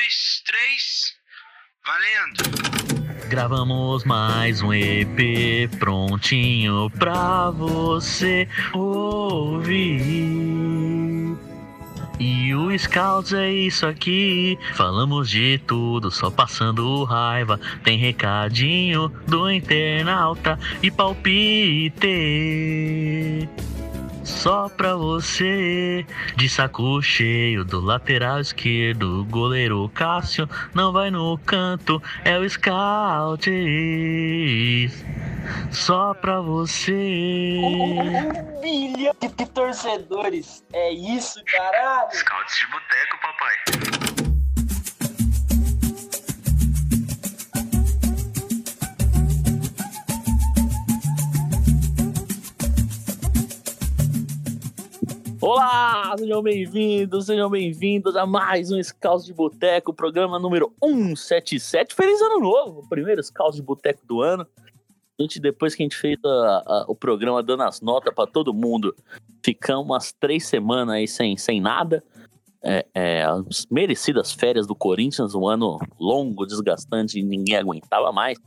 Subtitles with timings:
[0.00, 1.12] dois, três,
[1.84, 3.28] valendo!
[3.28, 9.90] Gravamos mais um EP prontinho pra você ouvir.
[12.18, 14.58] E o Scouts é isso aqui.
[14.74, 17.60] Falamos de tudo, só passando raiva.
[17.84, 22.08] Tem recadinho do internauta e palpite
[24.30, 26.06] só pra você.
[26.36, 33.50] De saco cheio do lateral esquerdo, goleiro Cássio não vai no canto, é o Scout.
[35.70, 36.92] Só pra você.
[36.92, 40.64] Um milhão de torcedores.
[40.72, 42.10] É isso, caralho.
[42.12, 44.09] Scouts de boteco, papai.
[55.42, 61.94] Olá, sejam bem-vindos, sejam bem-vindos a mais um Scout de Boteco, programa número 177.
[61.94, 64.46] Feliz ano novo, primeiro Scout de Boteco do ano.
[65.18, 68.30] A gente, depois que a gente fez a, a, o programa dando as notas para
[68.30, 68.94] todo mundo,
[69.42, 72.04] ficamos umas três semanas aí sem, sem nada.
[72.62, 78.38] É, é, as merecidas férias do Corinthians, um ano longo, desgastante ninguém aguentava mais.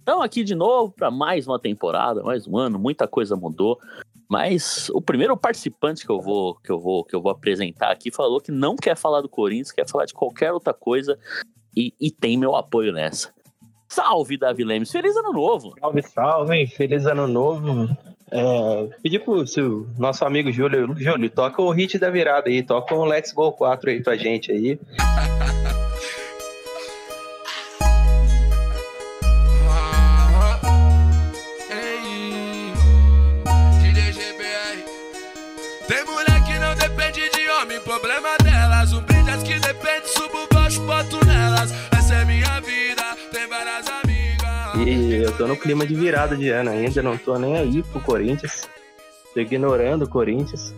[0.00, 3.78] Estamos aqui de novo para mais uma temporada, mais um ano, muita coisa mudou.
[4.28, 8.10] Mas o primeiro participante que eu vou que eu vou que eu vou apresentar aqui
[8.10, 11.18] falou que não quer falar do Corinthians, quer falar de qualquer outra coisa
[11.76, 13.32] e, e tem meu apoio nessa.
[13.88, 14.90] Salve, Davi Lemes.
[14.90, 15.74] Feliz ano novo.
[15.78, 16.66] Salve, salve.
[16.66, 17.88] Feliz ano novo.
[18.30, 20.94] É, pedi pro seu, nosso amigo Júlio.
[20.98, 22.62] Júlio, toca o hit da virada aí.
[22.62, 24.78] Toca o Let's Go 4 aí pra gente aí.
[45.46, 48.68] No clima de virada de ano ainda, não tô nem aí pro Corinthians.
[49.34, 50.74] Tô ignorando o Corinthians.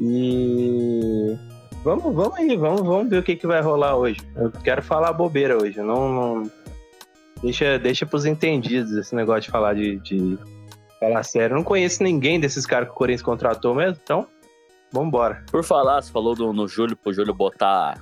[0.00, 1.36] E
[1.82, 4.20] vamos, vamos aí, vamos, vamos ver o que, que vai rolar hoje.
[4.34, 6.50] Eu quero falar bobeira hoje, não, não...
[7.42, 10.38] Deixa, deixa pros entendidos esse negócio de falar de, de
[10.98, 11.54] falar sério.
[11.54, 14.26] Eu não conheço ninguém desses caras que o Corinthians contratou mesmo, então
[14.92, 15.44] vambora.
[15.50, 18.00] Por falar, você falou do, no Júlio, pro Júlio botar,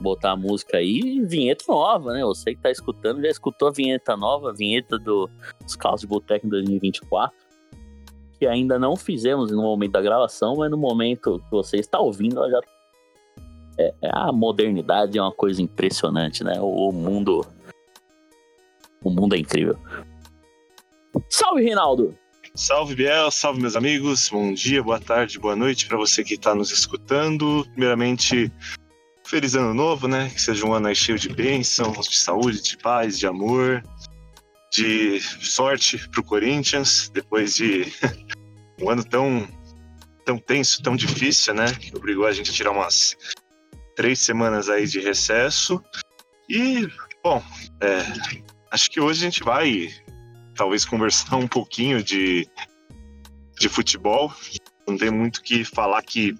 [0.00, 2.22] botar a música aí, vinheta nova, né?
[2.24, 5.28] Você que tá escutando já escutou a vinheta nova, a vinheta do
[5.68, 7.36] Scout de Boteco em 2024,
[8.38, 12.38] que ainda não fizemos no momento da gravação, mas no momento que você está ouvindo,
[12.38, 12.60] ela já.
[13.78, 16.60] É, é a modernidade é uma coisa impressionante, né?
[16.60, 17.44] O, o mundo.
[19.02, 19.78] O mundo é incrível.
[21.28, 22.16] Salve, Reinaldo!
[22.54, 26.54] Salve Biel, salve meus amigos, bom dia, boa tarde, boa noite para você que está
[26.54, 27.66] nos escutando.
[27.72, 28.50] Primeiramente,
[29.26, 30.30] feliz ano novo, né?
[30.30, 33.82] Que seja um ano cheio de bênçãos, de saúde, de paz, de amor,
[34.72, 37.92] de sorte pro Corinthians, depois de
[38.80, 39.48] um ano tão,
[40.24, 41.72] tão tenso, tão difícil, né?
[41.74, 43.16] Que obrigou a gente a tirar umas
[43.96, 45.82] três semanas aí de recesso.
[46.48, 46.88] E,
[47.22, 47.42] bom,
[47.80, 48.02] é,
[48.70, 49.88] acho que hoje a gente vai
[50.54, 52.48] talvez conversar um pouquinho de,
[53.58, 54.32] de futebol.
[54.86, 56.34] Não tem muito que falar que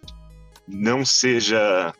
[0.68, 1.92] não seja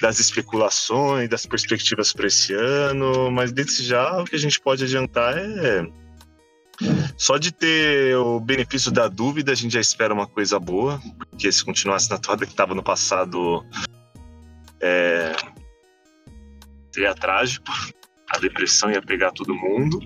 [0.00, 4.84] das especulações, das perspectivas para esse ano, mas desde já o que a gente pode
[4.84, 5.86] adiantar é
[7.16, 11.50] só de ter o benefício da dúvida, a gente já espera uma coisa boa, porque
[11.50, 13.64] se continuasse na toada que estava no passado,
[14.80, 15.32] é,
[16.92, 17.66] seria trágico.
[18.28, 20.00] A depressão ia pegar todo mundo.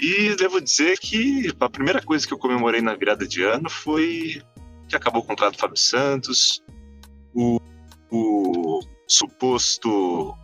[0.00, 4.42] E devo dizer que a primeira coisa que eu comemorei na virada de ano foi
[4.88, 6.62] que acabou o contrato do Fábio Santos,
[7.34, 7.60] o,
[8.10, 8.55] o
[9.06, 10.34] suposto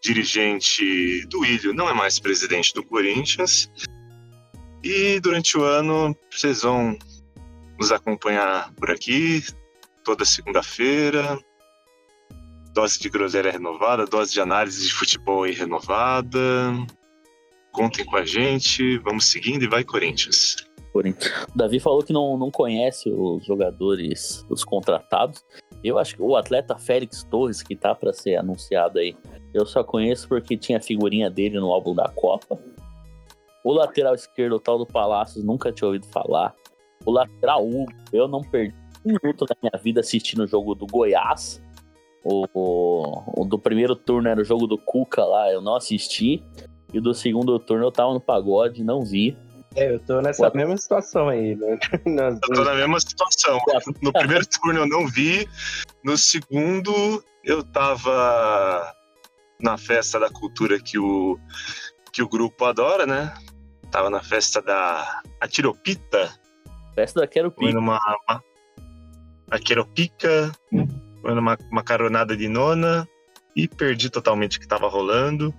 [0.00, 3.70] dirigente do Ilho não é mais presidente do Corinthians.
[4.82, 6.96] E durante o ano vocês vão
[7.78, 9.42] nos acompanhar por aqui
[10.04, 11.38] toda segunda-feira.
[12.74, 16.38] Dose de groselha renovada, dose de análise de futebol aí renovada.
[17.72, 20.56] Contem com a gente, vamos seguindo e vai Corinthians.
[20.92, 21.44] Corinthians.
[21.52, 25.42] O Davi falou que não, não conhece os jogadores, os contratados.
[25.84, 29.14] Eu acho que o atleta Félix Torres, que tá para ser anunciado aí,
[29.52, 32.58] eu só conheço porque tinha a figurinha dele no álbum da Copa.
[33.62, 36.54] O lateral esquerdo, o tal do Palácios, nunca tinha ouvido falar.
[37.04, 40.86] O lateral Hugo, eu não perdi um minuto da minha vida assistindo o jogo do
[40.86, 41.62] Goiás.
[42.24, 46.42] O, o, o do primeiro turno era o jogo do Cuca lá, eu não assisti.
[46.92, 49.36] E do segundo turno eu tava no pagode, não vi.
[49.76, 50.52] É, eu tô nessa Ué.
[50.54, 51.78] mesma situação aí, né?
[52.06, 53.58] Nas Eu tô na mesma situação.
[54.00, 55.48] No primeiro turno eu não vi,
[56.02, 58.94] no segundo eu tava
[59.60, 61.38] na festa da cultura que o,
[62.12, 63.34] que o grupo adora, né?
[63.90, 66.32] Tava na festa da Atiropita,
[66.94, 67.98] Festa da Quero Foi numa.
[68.28, 68.42] Uma,
[69.50, 70.52] a Queropica,
[71.20, 73.06] foi numa uma caronada de nona
[73.54, 75.54] e perdi totalmente o que tava rolando.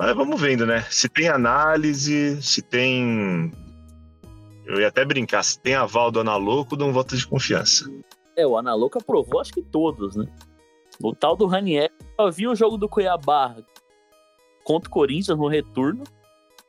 [0.00, 0.82] Mas vamos vendo, né?
[0.88, 3.52] Se tem análise, se tem.
[4.64, 7.84] Eu ia até brincar, se tem aval do Analoco, dou um voto de confiança.
[8.34, 10.26] É, o Analouco aprovou, acho que todos, né?
[11.02, 13.54] O tal do Ranieri, eu vi o jogo do Cuiabá
[14.64, 16.02] contra o Corinthians no retorno.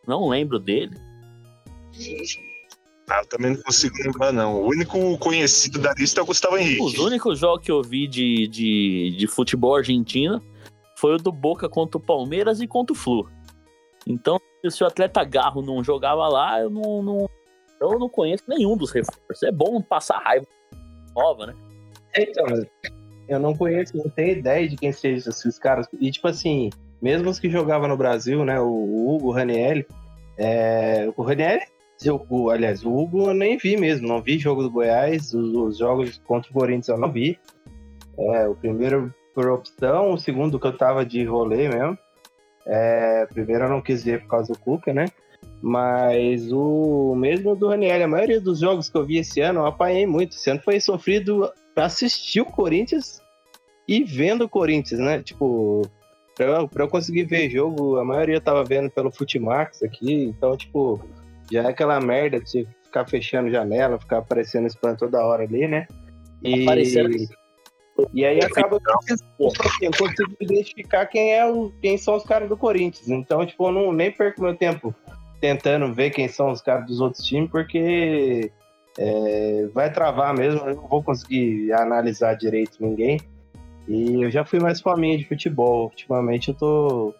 [0.05, 0.97] Não lembro dele.
[3.09, 4.61] Ah, eu também não consigo lembrar, não.
[4.61, 6.83] O único conhecido da lista é o Gustavo Henrique.
[6.83, 10.43] Os únicos jogos que eu vi de, de, de futebol argentino
[11.01, 13.27] foi o do Boca contra o Palmeiras e contra o Flu.
[14.05, 14.39] Então,
[14.69, 17.29] se o atleta Garro não jogava lá, eu não, não,
[17.81, 19.41] eu não conheço nenhum dos reforços.
[19.41, 20.45] É bom passar raiva
[21.15, 21.55] nova, né?
[22.15, 22.45] Então,
[23.27, 25.87] eu não conheço, não tenho ideia de quem sejam esses caras.
[25.99, 26.69] E, tipo assim,
[27.01, 28.59] mesmo os que jogavam no Brasil, né?
[28.59, 29.83] O, Hugo, o Raniel.
[30.37, 31.61] É, o Raniel,
[32.29, 34.07] o, aliás, o Hugo eu nem vi mesmo.
[34.07, 35.33] Não vi jogo do Goiás.
[35.33, 37.39] Os, os jogos contra o Corinthians eu não vi.
[38.19, 41.97] É, o primeiro por opção, o segundo que eu tava de rolê mesmo.
[42.65, 45.05] É, primeiro eu não quis ver por causa do Cuca, né?
[45.61, 49.65] Mas o mesmo do Raniel, a maioria dos jogos que eu vi esse ano, eu
[49.65, 50.35] apanhei muito.
[50.35, 53.21] Esse ano foi sofrido pra assistir o Corinthians
[53.87, 55.21] e vendo o Corinthians, né?
[55.21, 55.81] Tipo,
[56.35, 60.23] pra eu, pra eu conseguir ver jogo, a maioria eu tava vendo pelo Futimax aqui,
[60.23, 60.99] então, tipo,
[61.51, 65.87] já é aquela merda de ficar fechando janela, ficar aparecendo spam toda hora ali, né?
[66.43, 67.17] E, Aparecendo.
[68.13, 72.23] E aí acaba que tipo assim, eu consigo identificar quem, é o, quem são os
[72.23, 73.09] caras do Corinthians.
[73.09, 74.93] Então, tipo, eu não, nem perco meu tempo
[75.39, 78.51] tentando ver quem são os caras dos outros times, porque
[78.97, 83.19] é, vai travar mesmo, eu não vou conseguir analisar direito ninguém.
[83.87, 85.85] E eu já fui mais faminha de futebol.
[85.85, 87.13] Ultimamente eu tô.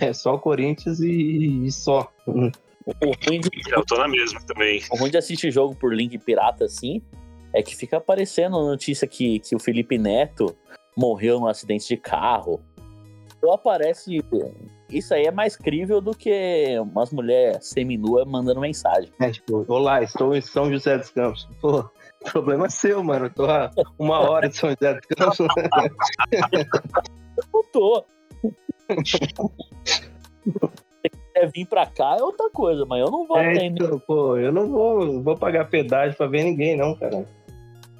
[0.00, 2.10] É só o Corinthians e, e só.
[2.26, 2.50] O
[3.26, 4.82] ruim, de, Eu tô na mesma também.
[4.90, 7.02] o ruim de assistir jogo por link pirata assim
[7.52, 10.56] é que fica aparecendo notícia que, que o Felipe Neto
[10.96, 12.60] morreu num acidente de carro.
[13.42, 14.22] Ou aparece.
[14.90, 19.10] Isso aí é mais crível do que umas mulheres seminuas mandando mensagem.
[19.20, 21.48] É, tipo, olá, estou em São José dos Campos.
[21.60, 21.88] Pô,
[22.30, 23.26] problema é seu, mano.
[23.26, 25.38] Eu tô há uma hora em São José dos Campos.
[27.36, 28.04] Eu não tô.
[31.02, 33.84] Se quiser vir pra cá é outra coisa, mas eu não vou É, atender.
[33.84, 37.24] então, pô, eu não vou, vou pagar pedágio pra ver ninguém, não, cara.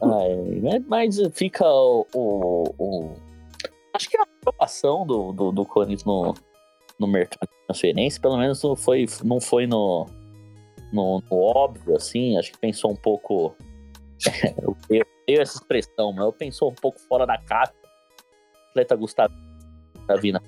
[0.02, 0.87] Ai, mas-
[1.19, 3.14] mas fica o, o- o-
[3.93, 6.32] Acho que a preocupação do, do, do Corinthians no,
[6.99, 10.06] no mercado de transferência, pelo menos não foi, não foi no,
[10.93, 12.38] no, no óbvio, assim.
[12.38, 13.55] Acho que pensou um pouco.
[14.62, 14.76] eu
[15.26, 17.75] tenho essa expressão, mas eu pensou um pouco fora da caixa.
[18.70, 19.35] Atleta Gustavo
[20.06, 20.41] Davina.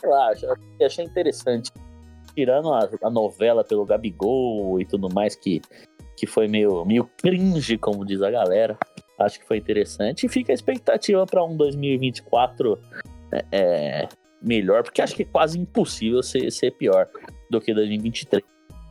[0.00, 0.48] Sei lá, achei,
[0.82, 1.70] achei interessante.
[2.34, 5.60] Tirando a, a novela pelo Gabigol e tudo mais, que,
[6.18, 8.76] que foi meio, meio cringe, como diz a galera.
[9.18, 10.26] Acho que foi interessante.
[10.26, 12.78] E fica a expectativa para um 2024
[13.32, 14.08] é, é,
[14.42, 17.08] melhor, porque acho que é quase impossível ser, ser pior
[17.48, 18.42] do que 2023.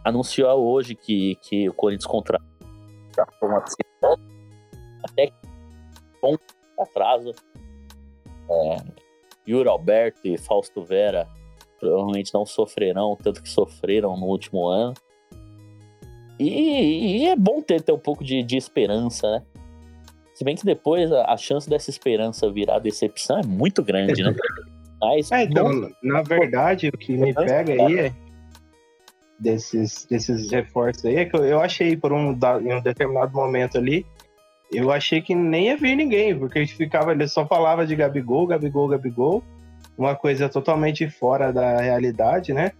[0.05, 2.47] Anunciou hoje que, que o Corinthians contratou
[3.41, 3.63] uma
[5.03, 5.31] até
[6.21, 6.37] com
[6.79, 7.31] atraso.
[8.49, 8.77] É,
[9.47, 11.27] Yuri Alberto e Fausto Vera
[11.79, 14.93] provavelmente não sofrerão tanto que sofreram no último ano.
[16.39, 19.43] E, e é bom ter, ter um pouco de, de esperança, né?
[20.33, 24.35] Se bem que depois a, a chance dessa esperança virar decepção é muito grande, né?
[25.01, 28.13] Mas É, então, na verdade, o que me pega aí é
[29.39, 33.77] desses, desses reforços aí é que eu, eu achei por um, em um determinado momento
[33.77, 34.05] ali,
[34.71, 37.95] eu achei que nem ia vir ninguém, porque a gente ficava, ele só falava de
[37.95, 39.43] Gabigol, Gabigol, Gabigol,
[39.97, 42.71] uma coisa totalmente fora da realidade, né?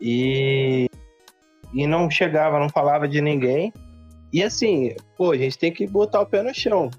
[0.00, 0.88] E,
[1.74, 3.72] e não chegava, não falava de ninguém.
[4.32, 6.90] E assim, pô, a gente tem que botar o pé no chão,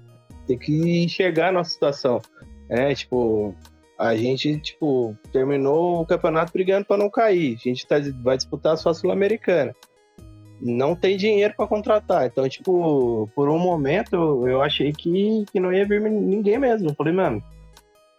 [0.46, 2.20] tem que enxergar a nossa situação.
[2.68, 3.54] É, tipo,
[3.98, 7.56] a gente, tipo, terminou o campeonato brigando para não cair.
[7.58, 9.74] A gente tá, vai disputar só a Sul-Americana.
[10.60, 12.26] Não tem dinheiro para contratar.
[12.26, 16.94] Então, tipo, por um momento eu, achei que, que não ia vir ninguém mesmo.
[16.94, 17.42] Falei, mano,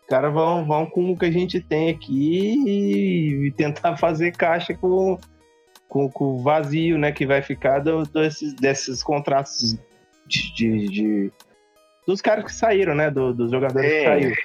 [0.01, 4.73] os caras vão, vão com o que a gente tem aqui e tentar fazer caixa
[4.73, 5.17] com,
[5.87, 9.77] com, com o vazio, né, que vai ficar do, desses, desses contratos
[10.25, 11.31] de, de- de-
[12.05, 14.03] dos caras que saíram, né, do- dos jogadores que É.
[14.05, 14.35] saíram.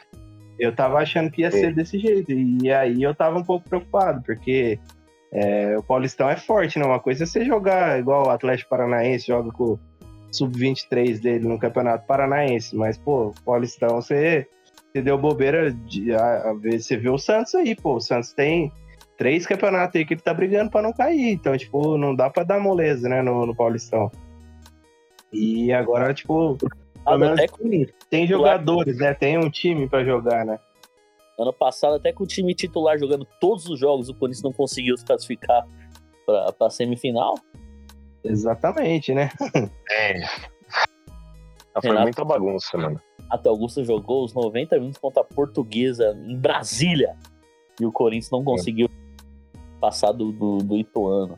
[0.59, 2.31] Eu tava achando que ia ser desse jeito.
[2.31, 4.79] E aí eu tava um pouco preocupado, porque
[5.33, 6.85] é, o Paulistão é forte, né?
[6.85, 9.81] Uma coisa é você jogar igual o Atlético Paranaense joga com o
[10.31, 12.77] Sub-23 dele no Campeonato Paranaense.
[12.77, 14.47] Mas, pô, o Paulistão você
[14.93, 17.95] você deu bobeira de a, a você vê o Santos aí, pô.
[17.97, 18.71] O Santos tem
[19.17, 21.33] três campeonatos aí que ele tá brigando pra não cair.
[21.33, 24.11] Então, tipo, não dá pra dar moleza, né, no, no Paulistão.
[25.33, 26.59] E agora, tipo,
[27.07, 29.15] menos até tem, tem jogadores, né?
[29.15, 30.59] Tem um time pra jogar, né?
[31.39, 34.97] Ano passado, até com o time titular jogando todos os jogos, o Corinthians não conseguiu
[34.97, 35.67] se classificar
[36.27, 37.35] pra, pra semifinal.
[38.23, 39.31] Exatamente, né?
[39.91, 40.23] É.
[41.75, 42.03] Ah, Foi Renato.
[42.05, 43.01] muita bagunça, mano.
[43.31, 47.17] Até Augusto jogou os 90 minutos contra a Portuguesa em Brasília.
[47.81, 48.91] E o Corinthians não conseguiu
[49.83, 51.37] passar do, do, do Ituano.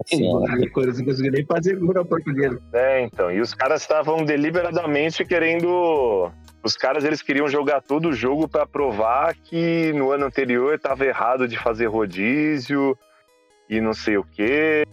[0.00, 2.60] Assim, ó, o Corinthians não conseguiu nem fazer gol na portuguesa.
[2.72, 3.30] É, então.
[3.30, 6.30] E os caras estavam deliberadamente querendo.
[6.64, 11.04] Os caras eles queriam jogar todo o jogo pra provar que no ano anterior estava
[11.04, 12.98] errado de fazer rodízio
[13.68, 14.84] e não sei o quê.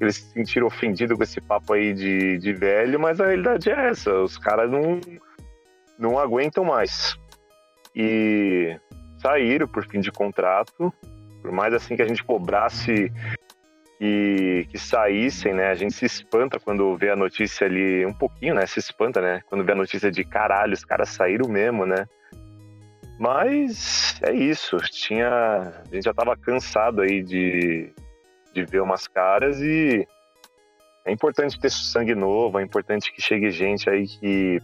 [0.00, 3.88] Eles se sentiram ofendidos com esse papo aí de, de velho, mas a realidade é
[3.88, 5.00] essa: os caras não,
[5.98, 7.18] não aguentam mais.
[7.94, 8.78] E
[9.18, 10.92] saíram por fim de contrato.
[11.46, 13.12] Por mais assim que a gente cobrasse
[14.00, 15.68] que, que saíssem, né?
[15.68, 18.66] A gente se espanta quando vê a notícia ali, um pouquinho, né?
[18.66, 19.42] Se espanta, né?
[19.48, 22.04] Quando vê a notícia de caralho, os caras saíram mesmo, né?
[23.16, 24.76] Mas é isso.
[24.90, 27.92] Tinha, a gente já tava cansado aí de,
[28.52, 30.04] de ver umas caras e
[31.04, 34.60] é importante ter sangue novo, é importante que chegue gente aí que,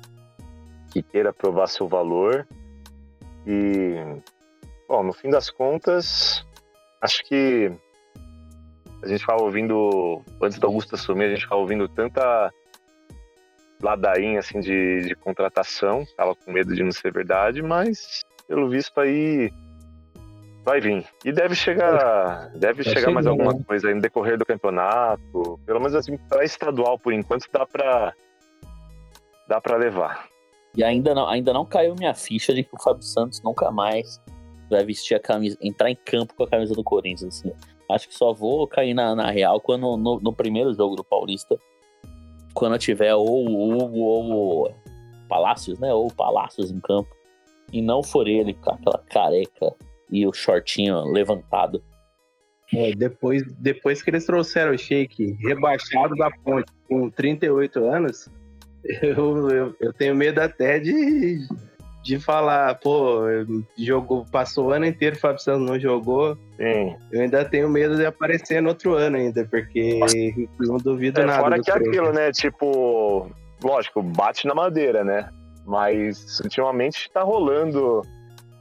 [0.92, 2.44] que queira provar seu valor.
[3.46, 3.94] E,
[4.88, 6.44] bom, no fim das contas,
[7.02, 7.70] acho que
[9.02, 12.52] a gente ficava ouvindo, antes da Augusta assumir, a gente ficava ouvindo tanta
[13.82, 18.98] ladainha assim de, de contratação, tava com medo de não ser verdade, mas pelo visto
[19.00, 19.52] aí
[20.64, 21.04] vai vir.
[21.24, 23.64] E deve chegar, deve Vai chegar mais alguma né?
[23.66, 28.14] coisa aí no decorrer do campeonato, pelo menos assim, para estadual por enquanto dá pra
[29.48, 30.28] dá para levar.
[30.76, 34.20] E ainda não, ainda não caiu minha ficha de que o Fábio Santos nunca mais
[34.72, 37.38] vai vestir a camisa, entrar em campo com a camisa do Corinthians.
[37.38, 37.52] Assim.
[37.90, 41.56] Acho que só vou cair na, na real quando no, no primeiro jogo do Paulista,
[42.54, 44.74] quando tiver ou ou
[45.28, 45.92] Palácios, né?
[45.92, 47.08] Ou Palácios em campo.
[47.72, 49.74] E não for ele com aquela careca
[50.10, 51.82] e o shortinho levantado.
[52.74, 58.28] É, depois, depois que eles trouxeram o Sheik rebaixado da ponte com 38 anos,
[59.02, 61.46] eu, eu, eu tenho medo até de,
[62.02, 63.20] de falar, pô,
[63.78, 66.36] jogou, passou o ano inteiro, o Fábio Santos não jogou.
[66.56, 66.96] Sim.
[67.12, 70.00] Eu ainda tenho medo de aparecer no outro ano ainda, porque
[70.58, 71.40] não duvido É, nada.
[71.42, 72.32] fora que é aquilo, né?
[72.32, 73.30] Tipo,
[73.62, 75.28] lógico, bate na madeira, né?
[75.64, 78.02] Mas ultimamente tá rolando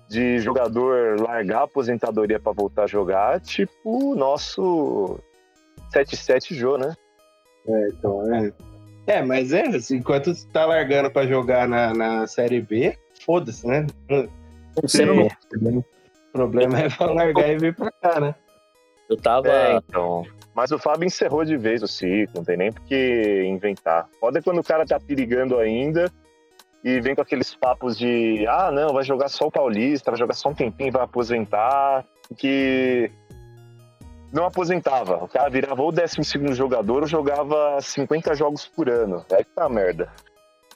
[0.08, 3.74] de jogador largar a aposentadoria pra voltar a jogar, tipo
[4.12, 5.18] o nosso
[5.96, 6.94] 7-7 Jô, né?
[7.68, 8.52] É, então, é.
[9.08, 12.96] É, mas é, assim, enquanto você tá largando pra jogar na, na Série B,
[13.26, 13.86] foda-se, né?
[14.82, 15.84] Você não- O
[16.32, 18.36] problema é pra largar e vir pra cá, né?
[19.10, 19.50] eu tava.
[19.50, 20.26] É, então.
[20.56, 24.08] Mas o Fábio encerrou de vez o ciclo, não tem nem por que inventar.
[24.20, 26.12] Pode é quando o cara tá perigando ainda
[26.84, 30.34] e vem com aqueles papos de ah, não, vai jogar só o Paulista, vai jogar
[30.34, 32.06] só um tempinho vai aposentar.
[32.38, 33.12] Que
[34.32, 35.22] não aposentava.
[35.24, 39.26] O cara virava ou 12 jogador ou jogava 50 jogos por ano.
[39.32, 40.10] É que tá merda.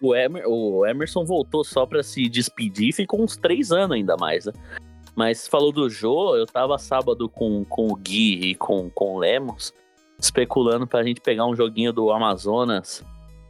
[0.02, 4.16] O, Emer- o Emerson voltou só pra se despedir e ficou uns três anos ainda
[4.18, 4.54] mais, né?
[5.16, 9.20] Mas falou do Jô, eu tava sábado com, com o Gui e com, com o
[9.20, 9.74] Lemos,
[10.20, 13.02] especulando pra gente pegar um joguinho do Amazonas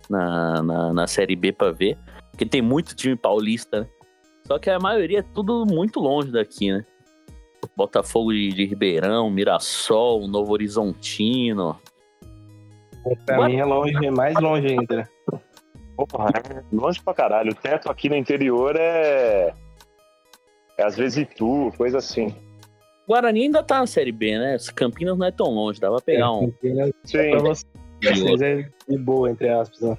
[0.07, 1.97] na, na, na Série B pra ver.
[2.31, 3.87] Porque tem muito time paulista, né?
[4.45, 6.85] Só que a maioria é tudo muito longe daqui, né?
[7.75, 11.75] Botafogo de, de Ribeirão, Mirassol, Novo Horizontino.
[13.25, 15.09] Pra mim é longe, é mais longe ainda.
[15.95, 17.51] Porra, é longe pra caralho.
[17.51, 19.53] O teto aqui no interior é.
[20.77, 22.35] É às vezes Itu, coisa assim.
[23.07, 24.57] Guarani ainda tá na Série B, né?
[24.75, 26.51] Campinas não é tão longe, dá pra pegar um.
[27.03, 27.29] Sim.
[27.31, 27.65] Pra você-
[28.01, 29.79] vocês é de boa, entre aspas.
[29.81, 29.97] né?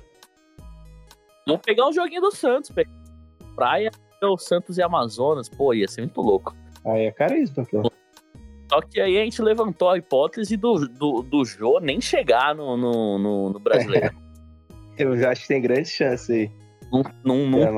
[1.47, 2.91] Vamos pegar um joguinho do Santos, pegar
[3.55, 3.91] praia,
[4.23, 6.55] o Santos e Amazonas, pô, ia ser muito louco.
[6.85, 7.91] Aí é caríssimo, pô.
[8.69, 12.77] Só que aí a gente levantou a hipótese do, do, do Jô nem chegar no,
[12.77, 14.11] no, no, no brasileiro.
[14.99, 16.51] Eu já acho que tem grande chance aí.
[16.91, 17.73] num num, num É,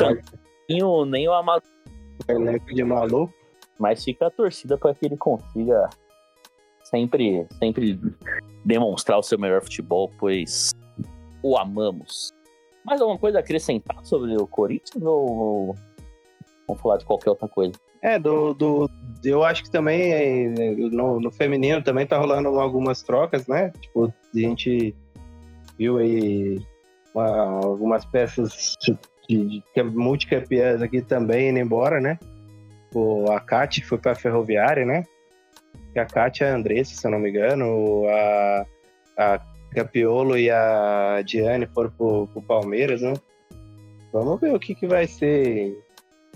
[1.07, 1.79] nem o Amazonas.
[2.29, 3.33] Elenco de maluco.
[3.79, 5.89] Mas fica a torcida para que ele consiga
[6.83, 7.99] sempre, sempre
[8.65, 10.73] demonstrar o seu melhor futebol, pois
[11.43, 12.33] o amamos.
[12.85, 15.75] Mais alguma coisa a acrescentar sobre o Corinthians ou
[16.67, 17.73] vamos falar de qualquer outra coisa?
[18.03, 18.91] É, do, do,
[19.25, 20.49] eu acho que também
[20.91, 23.73] no, no feminino também tá rolando algumas trocas, né?
[23.81, 24.95] Tipo, a gente
[25.77, 26.61] viu aí
[27.15, 28.97] uma- algumas peças de,
[29.29, 32.19] de multicampeãs aqui também indo embora, né?
[32.95, 35.05] O, a Kate foi pra Ferroviária, né?
[35.97, 38.05] A Kate e a Andressa, se eu não me engano.
[38.09, 38.67] A,
[39.17, 39.41] a
[39.75, 43.15] Capiolo e a Diane foram pro, pro Palmeiras, né?
[44.13, 45.77] Vamos ver o que, que vai ser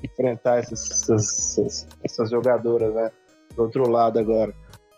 [0.02, 3.10] enfrentar essas, essas, essas jogadoras, né?
[3.54, 4.52] Do outro lado agora.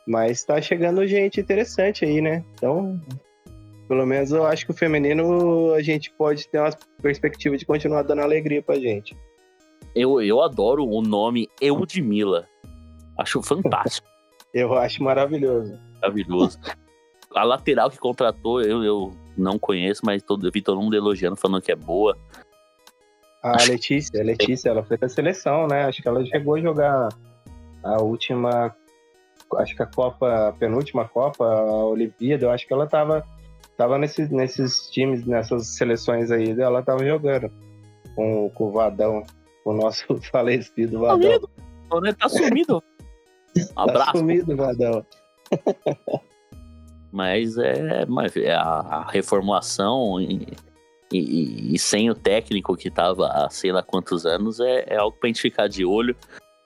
[0.07, 2.45] Mas tá chegando gente interessante aí, né?
[2.54, 3.00] Então,
[3.88, 6.71] pelo menos eu acho que o feminino a gente pode ter uma
[7.03, 9.17] perspectiva de continuar dando alegria pra gente.
[9.95, 12.49] Eu, eu adoro o nome Eudmila.
[13.19, 14.09] Acho fantástico,
[14.53, 15.79] Eu acho maravilhoso.
[16.00, 16.59] maravilhoso.
[17.35, 21.37] A lateral que contratou, eu, eu não conheço, mas todo, eu vi todo mundo elogiando,
[21.37, 22.17] falando que é boa.
[23.43, 25.85] A Letícia, a Letícia, ela foi da seleção, né?
[25.85, 27.09] Acho que ela chegou a jogar
[27.83, 28.75] a última,
[29.59, 33.23] acho que a Copa, a penúltima Copa, a Olimpíada, eu acho que ela tava,
[33.76, 37.50] tava nesses, nesses times, nessas seleções aí, ela tava jogando
[38.14, 39.23] com, com o Vadão,
[39.62, 41.21] com o nosso falecido Vadão.
[41.33, 41.50] Sumido,
[42.02, 42.12] né?
[42.12, 42.83] Tá sumido.
[43.57, 44.19] Um Tá abraço.
[44.19, 45.07] sumido, Vadão.
[47.12, 50.49] Mas é, mas é a, reformulação e,
[51.12, 55.16] e- e sem o técnico que tava há sei lá quantos anos é, é algo
[55.16, 56.16] pra gente ficar de olho.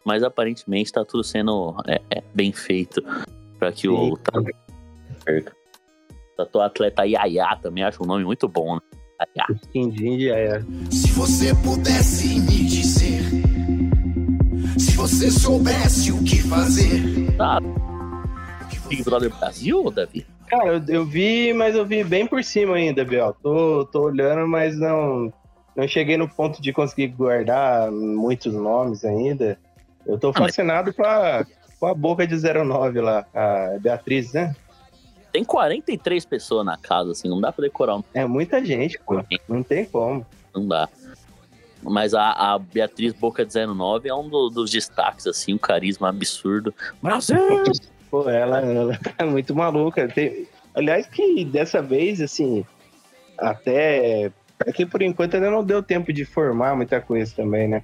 [0.07, 3.03] Mas aparentemente tá tudo sendo é, é, bem feito
[3.59, 5.45] para que o Sim.
[6.39, 6.45] Perca.
[6.45, 8.81] Tatu atleta Yaya também acho um nome muito bom, né?
[9.37, 9.61] Yaya.
[9.73, 10.65] Quindim de Aia.
[10.91, 13.23] Se você pudesse me dizer,
[14.79, 17.35] se você soubesse o que fazer.
[17.37, 17.59] Tá.
[18.89, 20.25] Big Brother Brasil, Davi?
[20.47, 23.37] Cara, eu, eu vi, mas eu vi bem por cima ainda, Biel.
[23.43, 25.31] Tô, tô olhando, mas não,
[25.77, 29.59] não cheguei no ponto de conseguir guardar muitos nomes ainda.
[30.07, 31.45] Eu tô Ah, mas- fascinado com a,
[31.79, 34.57] com a boca de 09 lá, a Beatriz, né?
[35.33, 39.23] Tem 43 pessoas na casa, assim, não dá pra decorar um É muita gente, pô.
[39.49, 40.27] Não tem como.
[40.55, 40.89] Não dá.
[41.83, 46.75] Mas a, a Beatriz Boca 19 é um do- dos destaques, assim, um carisma absurdo.
[47.03, 47.37] Brasil!
[48.11, 50.09] Pô, ela, ela é muito maluca.
[50.09, 52.65] Tem- aliás, que dessa vez, assim,
[53.39, 54.33] até.
[54.67, 57.83] É que por enquanto ainda não deu tempo de formar muita coisa também, né?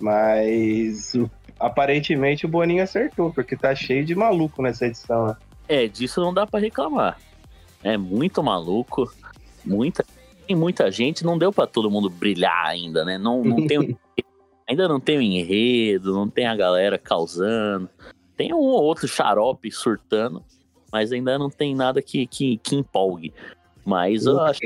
[0.00, 1.30] Mas o-
[1.60, 5.36] aparentemente o Boninho acertou, porque tá cheio de maluco nessa edição, né?
[5.68, 7.18] É, disso não dá pra reclamar.
[7.82, 9.12] É muito maluco,
[9.64, 10.04] muita,
[10.46, 13.18] tem muita gente, não deu pra todo mundo brilhar ainda, né?
[13.18, 13.96] Não, não tem,
[14.68, 17.88] ainda não tem o enredo, não tem a galera causando.
[18.36, 20.44] Tem um ou outro xarope surtando,
[20.92, 23.32] mas ainda não tem nada que, que, que empolgue.
[23.84, 24.60] Mas eu acho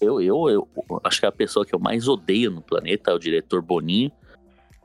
[0.00, 3.18] eu, eu, eu acho que a pessoa que eu mais odeio no planeta é o
[3.18, 4.12] diretor Boninho.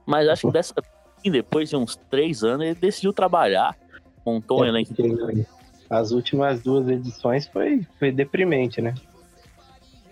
[0.06, 0.76] Mas acho que dessa
[1.24, 3.78] depois de uns três anos, ele decidiu trabalhar,
[4.25, 4.93] montou um É, elenco.
[5.89, 8.93] As últimas duas edições foi, foi deprimente, né?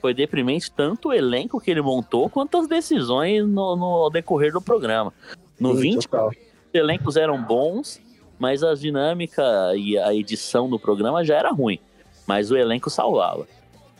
[0.02, 4.62] Foi deprimente tanto o elenco que ele montou, quanto as decisões no, no decorrer do
[4.62, 5.14] programa.
[5.60, 6.30] No Sim, 20, total.
[6.30, 6.36] os
[6.74, 8.00] elencos eram bons,
[8.38, 9.44] mas a dinâmica
[9.76, 11.80] e a edição do programa já era ruim.
[12.26, 13.48] Mas o elenco salvava.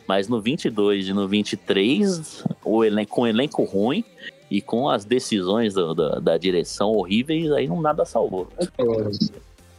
[0.06, 4.04] Mas no 22 e no 23, o elenco, com o elenco ruim
[4.50, 8.48] e com as decisões do- da, da direção horríveis, aí não nada salvou.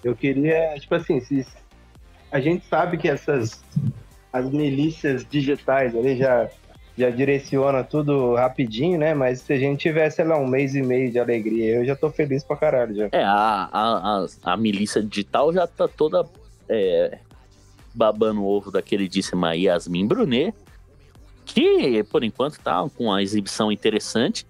[0.04, 1.46] Eu queria, tipo assim, se
[2.32, 3.64] a gente sabe que essas
[4.34, 6.50] as milícias digitais ali já
[6.98, 9.14] já direciona tudo rapidinho, né?
[9.14, 11.96] Mas se a gente tivesse, sei lá, um mês e meio de alegria, eu já
[11.96, 13.10] tô feliz pra caralho já.
[13.12, 16.26] É, a, a, a, a milícia digital já tá toda
[16.70, 17.18] é,
[17.94, 20.54] babando o ovo da queridíssima Yasmin Brunet,
[21.46, 24.46] que por enquanto tá com uma exibição interessante,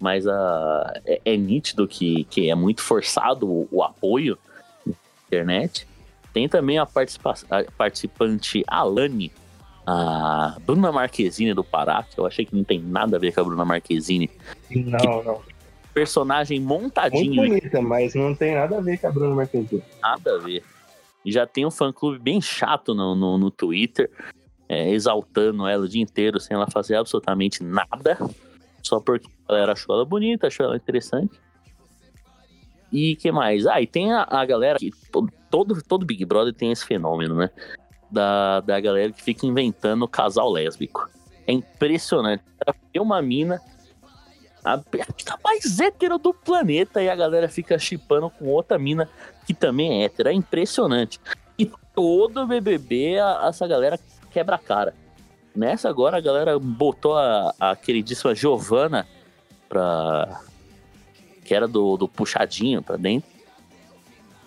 [0.00, 4.36] mas a, é, é nítido que, que é muito forçado o, o apoio
[5.32, 5.86] internet.
[6.32, 9.32] Tem também a, participa a participante Alane,
[9.86, 13.40] a Bruna Marquezine do Pará, que eu achei que não tem nada a ver com
[13.40, 14.30] a Bruna Marquezine.
[14.70, 15.40] Não, não.
[15.92, 19.82] Personagem Muito montadinho bonita, mas não tem nada a ver com a Bruna Marquezine.
[20.00, 20.62] nada a ver.
[21.24, 24.10] E já tem um fã-clube bem chato no, no, no Twitter,
[24.68, 28.18] é, exaltando ela o dia inteiro, sem ela fazer absolutamente nada,
[28.82, 31.38] só porque a galera achou ela bonita, achou ela interessante.
[32.92, 33.66] E que mais?
[33.66, 34.90] Ah, e tem a, a galera que
[35.50, 37.48] todo, todo, Big Brother tem esse fenômeno, né?
[38.10, 41.08] Da, da galera que fica inventando casal lésbico.
[41.46, 42.42] É impressionante.
[42.92, 43.60] Tem uma mina,
[44.64, 49.08] a a mais hétero do planeta, e a galera fica chipando com outra mina
[49.46, 50.28] que também é hétero.
[50.28, 51.18] É impressionante.
[51.58, 53.98] E todo BBB, a- essa galera
[54.30, 54.94] quebra a cara.
[55.56, 59.06] Nessa agora, a galera botou a, a queridíssima Giovana
[59.68, 60.40] pra.
[61.44, 63.30] Que era do, do puxadinho pra dentro.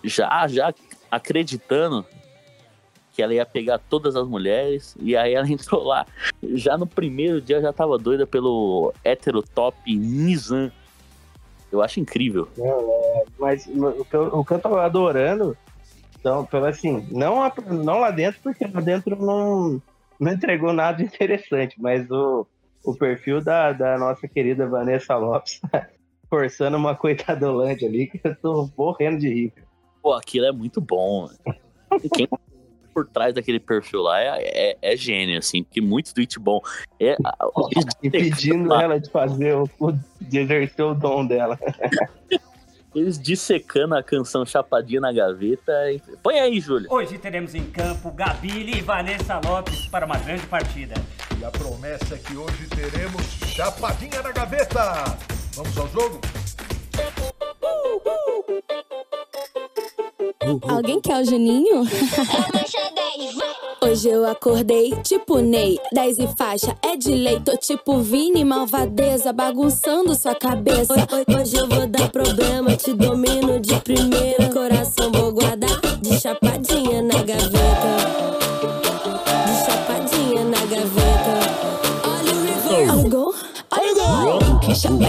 [0.03, 0.73] Já, já
[1.09, 2.05] acreditando
[3.15, 6.05] que ela ia pegar todas as mulheres, e aí ela entrou lá.
[6.43, 10.71] Já no primeiro dia já tava doida pelo heterotop Nizam.
[11.71, 12.47] Eu acho incrível.
[13.39, 15.57] Mas o que, eu, o que eu tava adorando,
[16.19, 19.81] então, pelo assim, não, não lá dentro, porque lá dentro não,
[20.19, 22.45] não entregou nada interessante, mas o,
[22.83, 25.59] o perfil da, da nossa querida Vanessa Lopes
[26.29, 29.53] forçando uma coitadolândia ali, que eu tô morrendo de rir.
[30.01, 31.29] Pô, aquilo é muito bom.
[32.13, 32.37] Quem tá
[32.93, 36.61] por trás daquele perfil lá é, é, é gênio, assim, porque muito tweet bom.
[36.99, 37.35] É, a-
[37.71, 41.59] eles Impedindo ela de fazer o, o- de exercer o dom dela.
[42.93, 45.91] Eles dissecando a canção Chapadinha na gaveta.
[45.91, 46.87] e- Põe aí, Júlio.
[46.89, 50.93] Hoje teremos em campo Gabile e Vanessa Lopes para uma grande partida.
[51.37, 53.21] E a promessa é que hoje teremos
[53.53, 55.17] Chapadinha na gaveta.
[55.55, 56.19] Vamos ao jogo?
[60.67, 61.83] Alguém quer o Juninho?
[63.81, 67.39] Hoje eu acordei tipo Ney, 10 e faixa é de lei.
[67.39, 70.93] Tô tipo Vini, malvadeza, bagunçando sua cabeça.
[70.93, 74.49] Ho- Hoje eu vou dar problema, te domino de primeira.
[74.51, 78.04] Coração vou guardar de chapadinha na gaveta.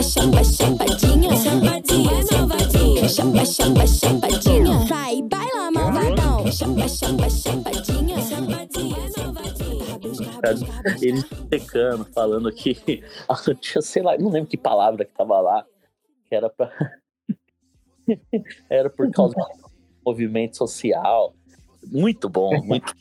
[0.06, 1.36] Chapa, chapa, chapadinha.
[1.36, 3.08] Chapadinha, malvadinha.
[3.08, 4.78] Chapa, chapa, chapadinha.
[4.86, 6.52] Vai, baila, malvadão.
[6.52, 8.20] Chapa, chapa, chapadinha.
[8.20, 9.86] Chapadinha, malvadinha.
[11.02, 12.74] Eles dissecando, falando que.
[13.60, 15.64] Tinha, sei lá, não lembro que palavra que tava lá.
[16.28, 16.70] Que era pra.
[18.70, 19.70] era por causa do
[20.06, 21.34] movimento social.
[21.84, 22.94] Muito bom, muito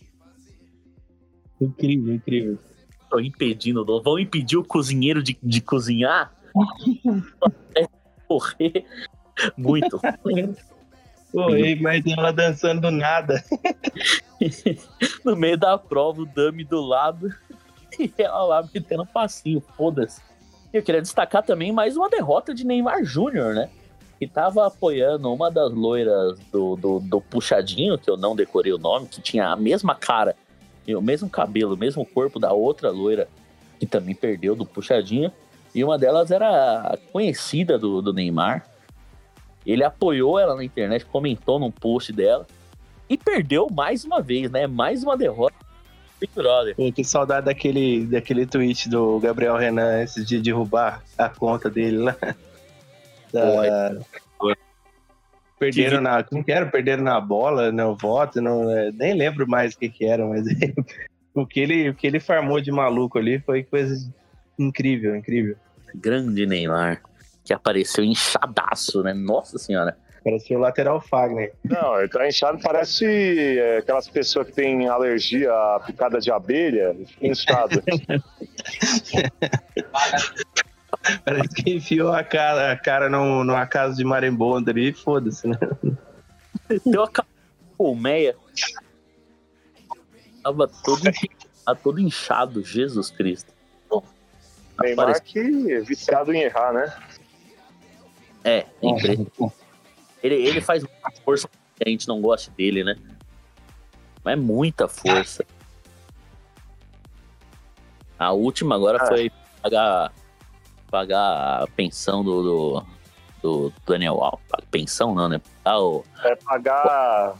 [1.61, 2.59] Incrível, incrível.
[3.03, 6.34] Estão impedindo, vão impedir o cozinheiro de, de cozinhar?
[8.29, 8.85] Morrer.
[9.57, 9.99] Muito.
[11.57, 13.43] E- mas ela dançando do nada.
[15.23, 17.33] No meio da prova, o dummy do lado
[17.99, 20.21] e ela lá metendo passinho, foda-se.
[20.73, 23.69] Eu queria destacar também mais uma derrota de Neymar Júnior, né?
[24.19, 28.77] Que tava apoiando uma das loiras do, do, do Puxadinho, que eu não decorei o
[28.77, 30.35] nome, que tinha a mesma cara,
[30.87, 33.27] e o mesmo cabelo, o mesmo corpo da outra loira,
[33.79, 35.31] que também perdeu do Puxadinho.
[35.75, 38.65] E uma delas era conhecida do, do Neymar.
[39.65, 42.47] Ele apoiou ela na internet, comentou num post dela.
[43.09, 44.67] E perdeu mais uma vez, né?
[44.67, 45.55] Mais uma derrota.
[46.19, 46.75] Big Brother.
[46.77, 51.97] Pô, que saudade daquele, daquele tweet do Gabriel Renan antes de derrubar a conta dele
[52.07, 52.15] lá.
[53.33, 53.99] Da-
[55.59, 56.23] Perderam na.
[56.23, 56.65] Como que era?
[56.65, 60.45] Perderam na bola, no voto, não, é, nem lembro mais o que, que era, mas
[61.33, 63.95] o, que ele, o que ele farmou de maluco ali foi coisa
[64.59, 65.55] incrível, incrível.
[65.99, 67.01] Grande Neymar.
[67.43, 69.13] Que apareceu inchadaço, né?
[69.13, 69.97] Nossa senhora.
[70.23, 71.53] Parecia o lateral Fagner.
[71.63, 76.95] Não, ele tá inchado, parece é, aquelas pessoas que têm alergia à picada de abelha,
[77.21, 77.83] inchado.
[81.23, 85.47] Parece que enfiou a cara, a cara num- numa casa de marimbondo ali e foda-se,
[85.47, 85.57] né?
[86.85, 87.09] Deu a
[87.77, 88.35] colmeia.
[90.43, 91.01] Tava todo,
[91.63, 93.53] tava todo inchado, Jesus Cristo.
[94.81, 95.39] Neymar Parece- que
[95.71, 96.93] é viciado em errar, né?
[98.43, 99.31] É, impressionante.
[100.21, 102.95] Ele, ele faz muita força que a gente não goste dele, né?
[104.23, 105.45] Mas é muita força.
[108.17, 109.07] A última agora Ah.
[109.07, 110.13] foi pagar,
[110.89, 112.85] pagar a pensão do, do,
[113.41, 114.45] do Daniel Alves.
[114.71, 115.41] Pensão não, né?
[115.63, 117.35] Ah, o, É pagar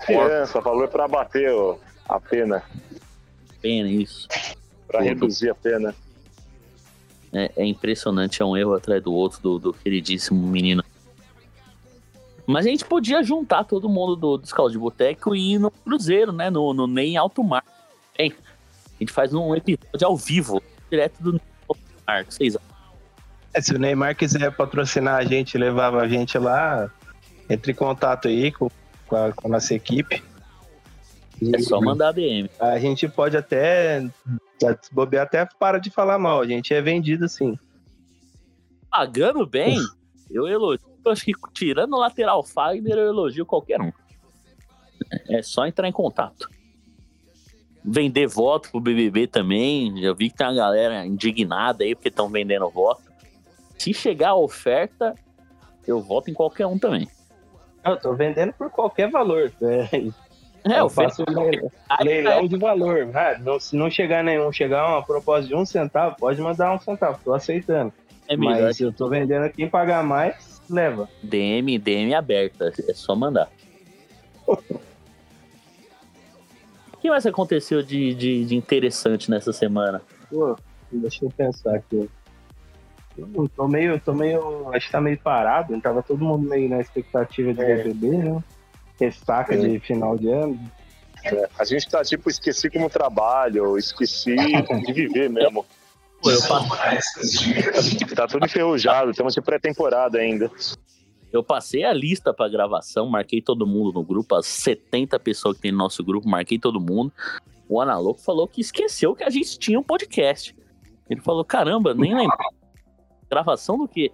[0.00, 1.76] criança, valor pra bater ó,
[2.08, 2.62] a pena,
[3.60, 4.26] pena, isso.
[4.86, 5.08] pra Tudo.
[5.08, 5.94] reduzir a pena.
[7.32, 10.82] É, é impressionante, é um erro atrás do outro do, do queridíssimo menino.
[12.46, 15.70] Mas a gente podia juntar todo mundo do, dos Caos de Boteco e ir no
[15.70, 16.50] Cruzeiro, né?
[16.50, 17.64] No, no Nem Alto Mar.
[18.18, 18.34] Hein?
[18.96, 22.24] A gente faz um episódio ao vivo, direto do Alto Mar.
[22.24, 22.56] Vocês
[23.54, 26.90] É, se o Neymar quiser patrocinar a gente, levava a gente lá,
[27.48, 28.68] entre em contato aí com,
[29.06, 30.20] com, a, com a nossa equipe.
[31.54, 32.50] é só mandar DM.
[32.58, 34.04] A gente pode até.
[34.60, 36.40] Se bobear, até para de falar mal.
[36.40, 37.58] A gente é vendido assim.
[38.90, 39.78] Pagando bem,
[40.30, 40.86] eu elogio.
[41.04, 43.90] Eu acho que tirando o lateral Fagner, eu elogio qualquer um.
[45.28, 46.48] É só entrar em contato.
[47.82, 50.02] Vender voto pro BBB também.
[50.02, 53.02] Já vi que tem uma galera indignada aí porque estão vendendo voto.
[53.78, 55.14] Se chegar a oferta,
[55.86, 57.08] eu voto em qualquer um também.
[57.82, 59.50] Eu tô vendendo por qualquer valor.
[59.62, 60.29] É,
[60.64, 61.70] É, eu faço leilão,
[62.02, 63.10] leilão de valor.
[63.14, 66.78] Ah, não- se não chegar nenhum, chegar uma proposta de um centavo, pode mandar um
[66.78, 67.18] centavo.
[67.24, 67.92] Tô aceitando.
[68.28, 68.62] É melhor.
[68.62, 71.08] Mas eu tô vendendo quem pagar mais, leva.
[71.22, 72.72] DM, DM aberta.
[72.88, 73.50] É só mandar.
[77.00, 80.02] que mais aconteceu de, de, de interessante nessa semana?
[80.28, 80.56] Pô,
[80.92, 82.08] deixa eu pensar aqui.
[83.18, 84.68] Eu tô meio, tô meio.
[84.72, 85.78] Acho que tá meio parado.
[85.80, 88.44] Tava todo mundo meio na expectativa de BBB, né?
[89.00, 90.60] Ressaca de final de ano.
[91.24, 95.64] É, a gente tá tipo, esqueci como trabalho, esqueci de viver mesmo.
[96.22, 97.62] Pô, eu passei,
[98.14, 100.50] Tá tudo enferrujado, estamos de pré-temporada ainda.
[101.32, 105.62] eu passei a lista pra gravação, marquei todo mundo no grupo, as 70 pessoas que
[105.62, 107.12] tem no nosso grupo, marquei todo mundo.
[107.68, 110.54] O Analouco falou que esqueceu que a gente tinha um podcast.
[111.08, 112.36] Ele falou: caramba, nem lembro.
[113.30, 114.10] Gravação do quê?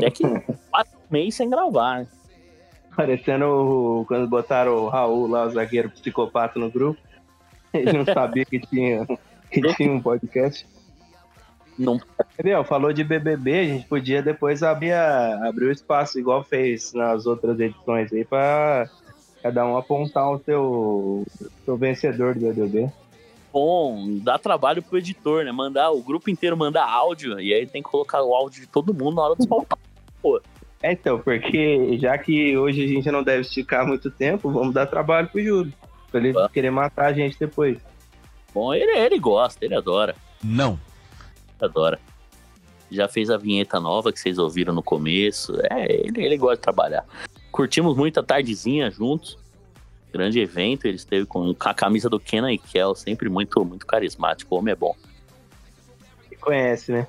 [0.00, 0.22] É que
[0.70, 2.06] quatro meses sem gravar.
[2.98, 6.98] Parecendo o- quando botaram o Raul lá, o zagueiro psicopata, no grupo.
[7.72, 9.06] Ele não sabia que tinha,
[9.52, 10.66] que tinha um podcast.
[11.78, 12.00] Não,
[12.34, 12.64] Entendeu?
[12.64, 17.24] Falou de BBB, a gente podia depois abrir, a- abrir o espaço, igual fez nas
[17.24, 18.90] outras edições aí, pra
[19.44, 21.24] cada um apontar o seu,
[21.64, 22.90] seu vencedor do BBB.
[23.52, 25.52] bom, dá trabalho pro editor, né?
[25.52, 28.92] Mandar o grupo inteiro mandar áudio, e aí tem que colocar o áudio de todo
[28.92, 29.78] mundo na hora dos palpites.
[30.82, 34.86] É, então, porque já que hoje a gente não deve esticar muito tempo, vamos dar
[34.86, 35.72] trabalho pro Júlio.
[36.10, 37.78] Pra ele querer matar a gente depois.
[38.54, 40.14] Bom, ele, ele gosta, ele adora.
[40.42, 40.78] Não.
[41.60, 41.98] adora.
[42.90, 45.54] Já fez a vinheta nova que vocês ouviram no começo.
[45.70, 47.04] É, ele, ele gosta de trabalhar.
[47.52, 49.36] Curtimos muito a tardezinha juntos.
[50.10, 53.84] Grande evento, ele esteve com, com a camisa do Kenan e Kel, sempre muito, muito
[53.84, 54.54] carismático.
[54.54, 54.96] O homem é bom.
[56.26, 57.06] Você conhece, né?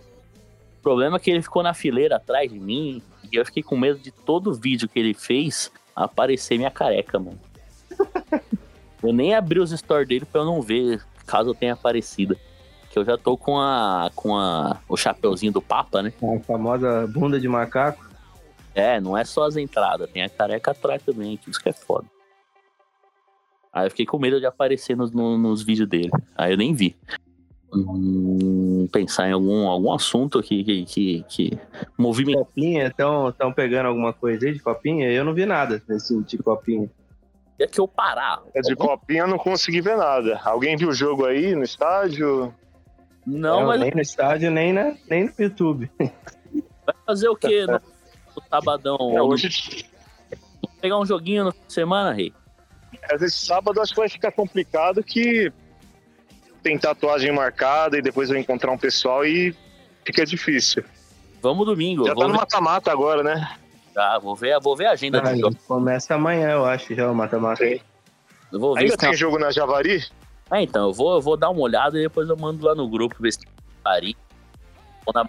[0.80, 3.78] O problema é que ele ficou na fileira atrás de mim e eu fiquei com
[3.78, 7.40] medo de todo vídeo que ele fez aparecer minha careca, mano.
[9.04, 12.38] eu nem abri os stories dele pra eu não ver, caso eu tenha aparecido.
[12.90, 16.12] Que eu já tô com a com a, o chapeuzinho do Papa, né?
[16.24, 18.10] A famosa bunda de macaco.
[18.74, 21.74] É, não é só as entradas, tem a careca atrás também, que isso que é
[21.74, 22.06] foda.
[23.72, 26.10] Aí eu fiquei com medo de aparecer nos, no- nos vídeos dele.
[26.36, 26.96] Aí eu nem vi.
[27.72, 31.60] Hum, pensar em algum, algum assunto que, que, que, que
[31.98, 32.40] movimenta.
[32.40, 35.12] Copinha, estão pegando alguma coisa aí de copinha?
[35.12, 36.90] Eu não vi nada desse de copinha.
[37.60, 38.42] É que eu parar.
[38.56, 40.40] É de copinha eu não consegui ver nada.
[40.44, 42.54] Alguém viu o jogo aí no estádio?
[43.26, 45.92] Não, Não, mas Nem no estádio, nem, na, nem no YouTube.
[46.00, 48.98] vai fazer o quê no, no sabadão?
[49.14, 49.86] É, hoje,
[50.82, 52.34] pegar um joguinho no fim de semana, rei?
[53.12, 55.52] Mas esse sábado acho que vai ficar complicado que
[56.62, 59.56] tem tatuagem marcada e depois eu encontrar um pessoal e
[60.06, 60.84] fica difícil.
[61.42, 62.06] Vamos domingo.
[62.06, 63.56] Já tá no mata-mata agora, né?
[63.96, 67.16] ah, vou ver, vou ver a agenda Ah, do começa amanhã, eu acho, já o
[67.16, 67.64] mata-mata.
[68.52, 70.06] Vou ver Ainda tem tem jogo na Javari?
[70.50, 72.88] Ah, então, eu vou, eu vou dar uma olhada e depois eu mando lá no
[72.90, 73.50] grupo ver se tem
[73.84, 74.16] Paris,
[75.06, 75.28] ou na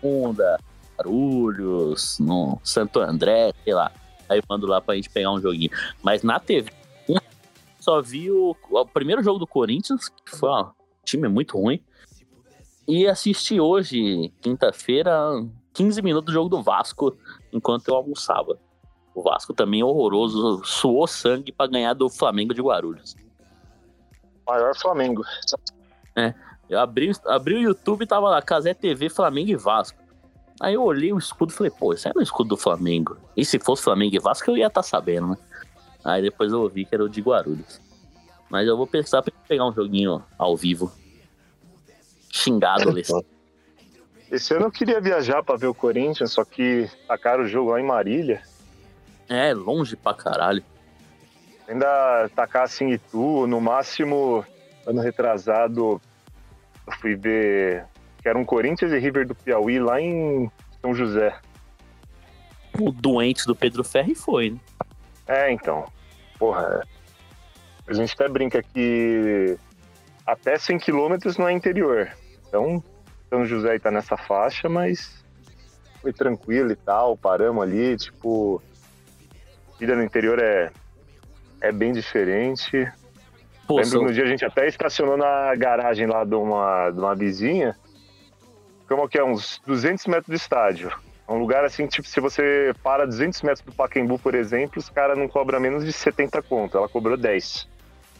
[0.00, 0.58] Bunda,
[0.96, 3.90] Barulhos, no Santo André, sei lá.
[4.28, 5.70] Aí eu mando lá pra gente pegar um joguinho.
[6.02, 6.70] Mas na TV,
[7.82, 10.72] só vi o, o primeiro jogo do Corinthians, que foi ó, um
[11.04, 11.82] time muito ruim.
[12.86, 15.12] E assisti hoje, quinta-feira,
[15.72, 17.16] 15 minutos do jogo do Vasco,
[17.52, 18.56] enquanto eu almoçava.
[19.12, 23.16] O Vasco também é horroroso, suou sangue pra ganhar do Flamengo de Guarulhos.
[24.46, 25.24] Maior Flamengo.
[26.70, 29.98] Eu abri, abri o YouTube e tava lá, Casé TV, Flamengo e Vasco.
[30.60, 33.16] Aí eu olhei o escudo e falei, pô, isso era o escudo do Flamengo.
[33.36, 35.36] E se fosse Flamengo e Vasco, eu ia estar sabendo, né?
[36.04, 37.80] Aí depois eu ouvi que era o de Guarulhos.
[38.50, 40.92] Mas eu vou pensar pra pegar um joguinho ao vivo.
[42.30, 43.26] Xingado, Alessandro.
[44.30, 47.80] Esse ano eu queria viajar pra ver o Corinthians, só que tacaram o jogo lá
[47.80, 48.42] em Marília.
[49.28, 50.64] É, longe pra caralho.
[51.68, 54.44] Ainda tacasse em Itu, no máximo,
[54.86, 56.00] ano retrasado,
[56.86, 57.84] eu fui ver
[58.20, 61.34] que era um Corinthians e River do Piauí lá em São José.
[62.78, 64.60] O doente do Pedro Ferri foi, né?
[65.26, 65.86] É, então.
[66.38, 66.82] Porra,
[67.86, 69.56] a gente até brinca que
[70.26, 72.10] até 100 quilômetros não é interior.
[72.48, 72.82] Então,
[73.28, 75.24] São José tá nessa faixa, mas
[76.00, 78.60] foi tranquilo e tal, paramos ali, tipo,
[79.78, 80.70] vida no interior é,
[81.60, 82.90] é bem diferente.
[83.66, 86.98] Pô, Lembro São- no dia a gente até estacionou na garagem lá de uma, de
[86.98, 87.76] uma vizinha,
[88.88, 90.92] como que é, uns 200 metros do estádio.
[91.32, 95.16] Um lugar assim, tipo, se você para 200 metros do Pacaembu, por exemplo, os caras
[95.16, 96.76] não cobram menos de 70 conto.
[96.76, 97.68] Ela cobrou 10.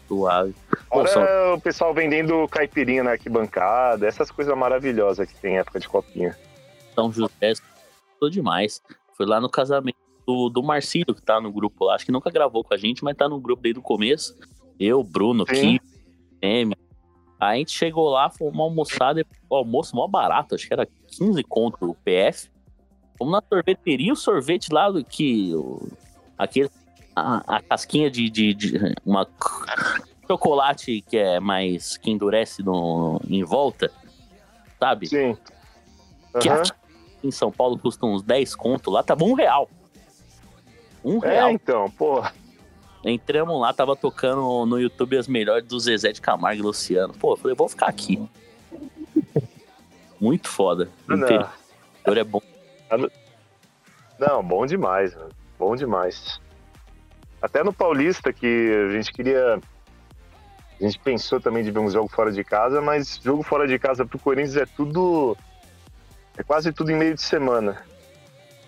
[0.07, 0.53] suave.
[0.89, 5.79] Fora São- o pessoal vendendo caipirinha na arquibancada, essas coisas maravilhosas que tem em época
[5.79, 6.37] de copinha.
[6.93, 7.53] São José,
[8.11, 8.81] gostou demais.
[9.15, 9.97] Foi lá no casamento
[10.27, 11.95] do, do Marcílio, que tá no grupo lá.
[11.95, 14.37] Acho que nunca gravou com a gente, mas tá no grupo desde o começo.
[14.79, 15.45] Eu, Bruno.
[15.45, 15.79] Kim,
[16.41, 16.75] M.
[17.39, 20.85] Aí a gente chegou lá, fomos almoçar, depois, o almoço mó barato, acho que era
[21.07, 22.49] 15 conto o PF.
[23.17, 25.53] Fomos na sorveteria, o sorvete lá do que.
[25.55, 25.87] o-
[26.37, 26.69] aquele,
[27.15, 29.27] a, a casquinha de, de, de- uma
[30.27, 31.97] chocolate que é mais.
[31.97, 33.91] que endurece no, em volta,
[34.79, 35.07] sabe?
[35.07, 35.37] Sim.
[36.41, 36.61] Que Aham.
[36.61, 36.71] aqui
[37.23, 39.69] em São Paulo custa uns 10 conto, lá tava um real.
[41.05, 41.51] Um É, real.
[41.51, 42.23] então, pô.
[43.05, 47.13] Entramos lá, tava tocando no YouTube as melhores do Zezé de Camargo e Luciano.
[47.13, 48.17] Pô, eu falei, vou ficar aqui.
[50.19, 50.89] Muito foda.
[51.07, 51.25] O Não.
[51.25, 52.41] interior é bom.
[54.19, 55.29] Não, bom demais, mano.
[55.57, 56.39] Bom demais.
[57.41, 59.59] Até no Paulista, que a gente queria.
[60.79, 63.77] A gente pensou também de ver um jogo fora de casa, mas jogo fora de
[63.77, 65.37] casa pro Corinthians é tudo.
[66.37, 67.83] É quase tudo em meio de semana.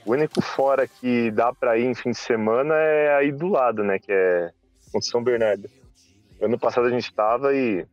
[0.06, 3.84] O único fora que dá pra ir em fim de semana é aí do lado,
[3.84, 3.98] né?
[3.98, 4.52] Que é
[4.92, 5.70] contra São Bernardo.
[6.42, 7.86] Ano passado a gente tava e.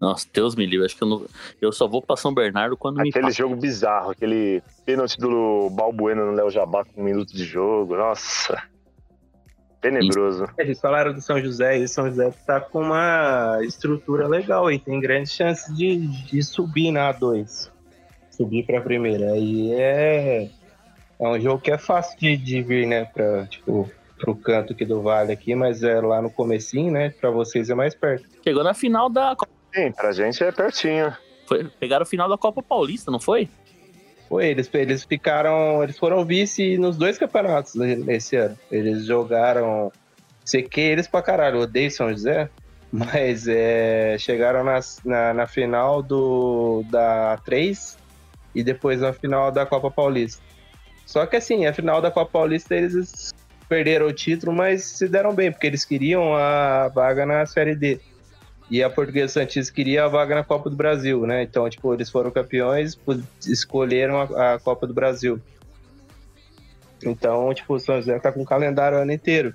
[0.00, 0.86] Nossa, Deus me livre.
[0.86, 1.26] Acho que eu, não,
[1.60, 6.24] eu só vou pra São Bernardo quando me Aquele jogo bizarro, aquele pênalti do Balbuena
[6.24, 7.96] no Léo Jabá com um minuto de jogo.
[7.96, 8.62] Nossa.
[9.80, 10.46] Tenebroso.
[10.58, 14.78] Eles falaram do São José e o São José tá com uma estrutura legal e
[14.78, 17.70] tem grandes chances de, de subir na A2.
[18.30, 19.32] Subir pra primeira.
[19.32, 20.50] Aí é.
[21.20, 23.04] É um jogo que é fácil de, de vir, né?
[23.04, 27.10] Pra, tipo, pro canto aqui do Vale aqui, mas é lá no comecinho, né?
[27.10, 28.28] Pra vocês é mais perto.
[28.42, 29.34] Chegou na final da.
[29.78, 31.14] Sim, pra gente é pertinho.
[31.46, 33.48] Foi, pegaram o final da Copa Paulista, não foi?
[34.28, 35.82] Foi, eles, eles ficaram.
[35.82, 38.58] Eles foram vice nos dois campeonatos esse ano.
[38.70, 39.90] Eles jogaram.
[40.44, 42.50] Sequei eles pra caralho, odeio São José.
[42.90, 47.98] Mas é, chegaram nas- na, na final do, da 3
[48.54, 50.42] e depois na final da Copa Paulista.
[51.04, 53.30] Só que assim, a final da Copa Paulista eles
[53.68, 58.00] perderam o título, mas se deram bem, porque eles queriam a vaga na Série D.
[58.70, 61.42] E a Portuguesa Santista queria a vaga na Copa do Brasil, né?
[61.42, 62.98] Então, tipo, eles foram campeões,
[63.46, 65.40] escolheram a, a Copa do Brasil.
[67.02, 69.54] Então, tipo, o São José tá com o calendário o ano inteiro.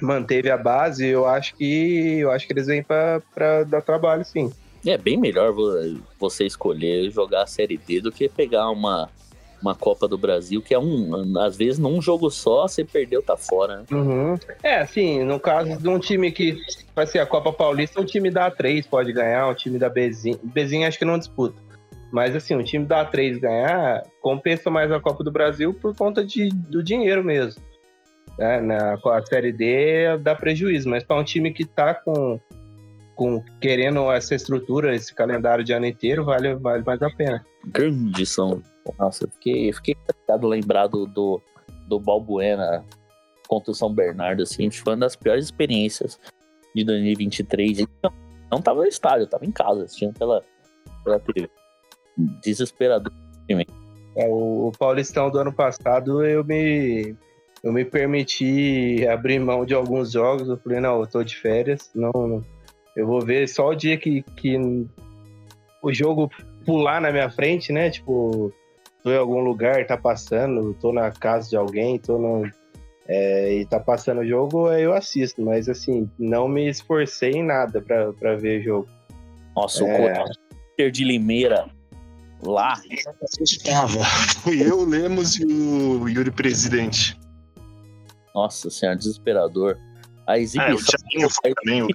[0.00, 3.20] Manteve a base, eu acho que eu acho que eles vêm pra
[3.66, 4.52] dar trabalho, sim.
[4.86, 9.10] É bem melhor vo- você escolher jogar a Série D do que pegar uma,
[9.60, 11.38] uma Copa do Brasil, que é um.
[11.38, 13.84] Às vezes, num jogo só, você perdeu, tá fora, né?
[13.92, 14.34] Uhum.
[14.62, 16.58] É, assim, no caso de um time que
[16.94, 20.38] vai ser a Copa Paulista, um time da A3 pode ganhar, um time da Bezinha.
[20.42, 21.60] Bezinha acho que não disputa.
[22.10, 26.24] Mas assim, um time da A3 ganhar compensa mais a Copa do Brasil por conta
[26.24, 27.62] de, do dinheiro mesmo.
[28.38, 32.40] É, na com a Série D dá prejuízo, mas para um time que tá com,
[33.16, 37.44] com querendo essa estrutura, esse calendário de ano inteiro, vale, vale mais a pena.
[37.66, 38.62] Grande São.
[38.98, 41.40] Nossa, eu fiquei, eu fiquei chateado lembrado do,
[41.86, 42.84] do Balbuena
[43.48, 46.20] contra o São Bernardo, assim, foi uma das piores experiências
[46.74, 47.80] de 2023.
[47.80, 48.12] E Não,
[48.52, 50.42] não tava no estádio, tava em casa, assistindo pela,
[51.02, 51.50] pela TV.
[52.42, 53.12] Desesperador.
[54.16, 57.16] É, o, Paulistão do ano passado eu me,
[57.62, 60.48] eu me permiti abrir mão de alguns jogos.
[60.48, 62.44] Eu falei, não, eu tô de férias, não-
[62.96, 64.58] eu vou ver só o dia que, que
[65.80, 66.28] o jogo
[66.66, 67.90] pular na minha frente, né?
[67.90, 68.52] Tipo,
[69.02, 72.50] tô em algum lugar, tá passando, tô na casa de alguém, tô no.
[73.06, 77.42] é, e tá passando o jogo, aí eu assisto, mas assim, não me esforcei em
[77.44, 78.88] nada pra, pra ver jogo.
[79.56, 79.84] Nossa, É.
[79.84, 81.66] o Corinthians de Limeira
[82.42, 82.74] lá.
[84.42, 87.18] Fui eu, o Lemos e o Yuri Presidente.
[88.34, 89.76] Nossa senhora, desesperador.
[90.26, 91.88] A Ah, exibição foi também, o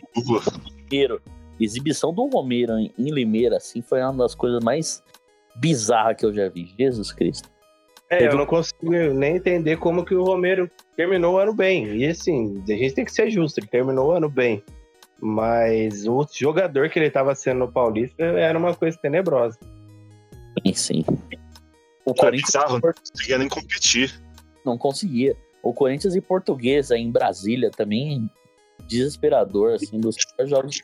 [1.60, 5.02] exibição do Romero em, em Limeira, assim, foi uma das coisas mais
[5.56, 6.74] bizarras que eu já vi.
[6.78, 7.50] Jesus Cristo.
[8.10, 11.96] É, eu não consigo nem entender como que o Romero terminou o ano bem.
[11.96, 14.63] E assim, a gente tem que ser justo, ele terminou o ano bem.
[15.20, 19.58] Mas o jogador que ele estava sendo no Paulista era uma coisa tenebrosa.
[20.66, 21.06] Sim, sim.
[22.06, 24.22] O Era Corinthians bizarro, não conseguia nem competir.
[24.66, 25.36] não conseguia.
[25.63, 28.30] O Corinthians e Portuguesa em Brasília também
[28.88, 30.84] desesperador, assim, dos piores jogos.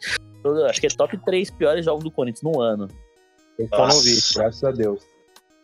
[0.70, 2.88] Acho que é top 3 piores jogos do Corinthians no ano.
[3.60, 5.04] Eu só não vi, graças a Deus.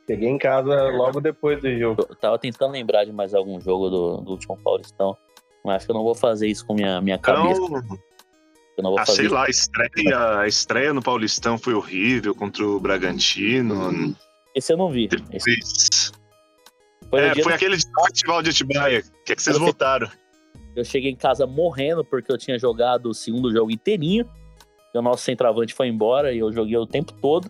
[0.08, 2.06] Cheguei em casa logo depois do jogo.
[2.08, 5.18] Eu tava tentando lembrar de mais algum jogo do, do último Paulistão.
[5.64, 7.60] Mas acho que eu não vou fazer isso com minha, minha cabeça.
[7.60, 7.82] Então,
[8.78, 9.34] Eu não vou ah, fazer sei isso.
[9.34, 14.16] lá, a estreia, a estreia no Paulistão foi horrível contra o Bragantino.
[14.54, 15.10] Esse eu não vi.
[15.32, 16.12] Esse
[17.10, 19.02] foi É, foi do- aquele de Festival de Atibaia.
[19.26, 20.08] que é que vocês Eu votaram?
[20.76, 24.30] Eu cheguei em casa morrendo porque eu tinha jogado o segundo jogo inteirinho.
[24.93, 27.50] E o nosso centroavante foi embora e eu joguei o tempo todo.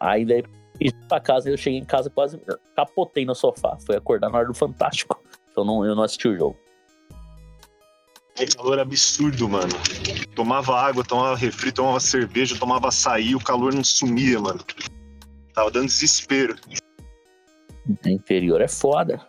[0.00, 0.44] Aí daí
[0.76, 2.40] fui pra casa e eu cheguei em casa quase
[2.74, 3.76] capotei no sofá.
[3.84, 5.22] Foi acordar na hora do Fantástico.
[5.56, 6.56] Eu não, eu não assisti o jogo.
[8.40, 9.72] Um calor absurdo, mano.
[10.36, 14.60] Tomava água, tomava refri, tomava cerveja, tomava açaí, o calor não sumia, mano.
[15.52, 16.54] Tava dando desespero.
[18.04, 19.20] O interior é foda.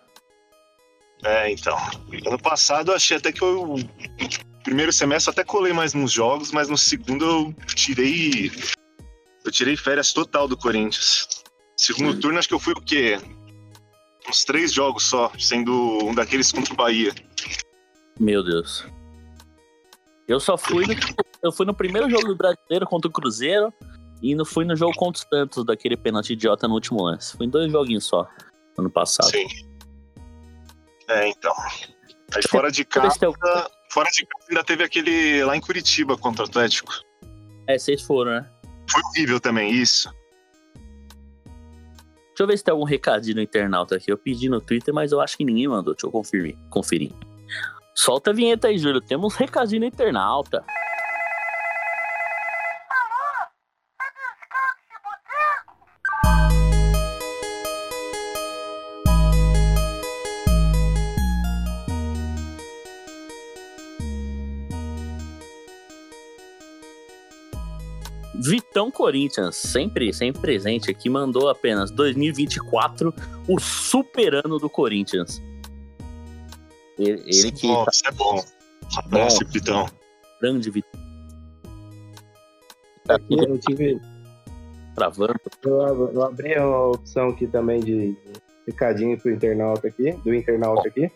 [1.23, 1.75] É, então.
[2.27, 3.75] Ano passado eu achei até que eu,
[4.63, 8.51] primeiro semestre até colei mais nos jogos, mas no segundo eu tirei.
[9.49, 11.27] Eu tirei férias total do Corinthians.
[11.75, 13.17] Segundo turno, acho que eu fui o quê?
[14.29, 15.73] Uns três jogos só, sendo
[16.05, 17.11] um daqueles contra o Bahia.
[18.19, 18.85] Meu Deus.
[20.27, 20.93] Eu só fui no,
[21.41, 23.73] eu fui no primeiro jogo do brasileiro contra o Cruzeiro
[24.21, 27.35] e não fui no jogo contra o Santos, daquele pênalti idiota no último lance.
[27.35, 28.27] Fui em dois joguinhos só,
[28.77, 29.31] ano passado.
[29.31, 29.47] Sim.
[31.07, 31.55] É, então.
[32.35, 33.17] Aí fora de casa.
[33.89, 36.93] Fora de casa ainda teve aquele lá em Curitiba contra o Atlético.
[37.65, 38.58] É, vocês foram, né?
[38.91, 40.09] Foi horrível também, isso.
[42.39, 44.11] Deixa eu ver se tem algum recadinho no internauta aqui.
[44.11, 45.93] Eu pedi no Twitter, mas eu acho que ninguém mandou.
[45.93, 46.57] Deixa eu conferir.
[46.69, 47.11] conferir.
[47.93, 49.01] Solta a vinheta aí, Júlio.
[49.01, 50.63] Temos recadinho no internauta.
[68.79, 73.13] Vitão Corinthians, sempre, sempre presente aqui, mandou apenas 2024,
[73.45, 75.41] o super ano do Corinthians.
[76.97, 77.67] Ele, ele que.
[77.67, 78.41] Bom, isso é bom.
[78.97, 79.85] Abraço, Vitão.
[80.41, 81.01] Grande Vitão.
[83.09, 83.99] Aqui eu tive.
[84.95, 85.35] Travando.
[85.61, 88.15] Eu, eu abri a opção aqui também de
[88.65, 91.11] recadinho pro internauta aqui, do internauta aqui.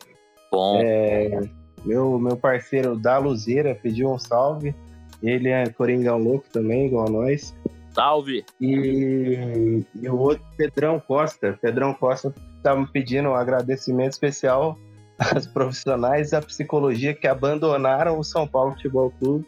[0.51, 0.82] Bom.
[0.84, 1.39] É,
[1.86, 4.76] meu, meu parceiro da Luzeira pediu um salve.
[5.24, 7.55] Ele é Coringão Louco também, igual a nós.
[7.91, 8.43] Salve!
[8.59, 11.57] E, e o outro, Pedrão Costa.
[11.61, 14.78] Pedrão Costa tá me pedindo um agradecimento especial
[15.17, 19.45] às profissionais da psicologia que abandonaram o São Paulo Futebol Clube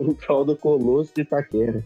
[0.00, 1.84] em prol do Colosso de Itaquera.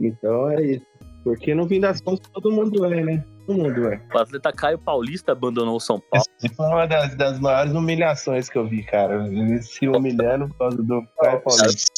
[0.00, 0.86] Então é isso.
[1.22, 3.24] Porque no fim das contas todo mundo é, né?
[3.48, 3.98] Todo mundo é.
[4.14, 6.26] O atleta Caio Paulista abandonou o São Paulo.
[6.44, 9.26] Essa foi uma das, das maiores humilhações que eu vi, cara.
[9.26, 11.92] Ele se humilhando por causa do Caio Paulista.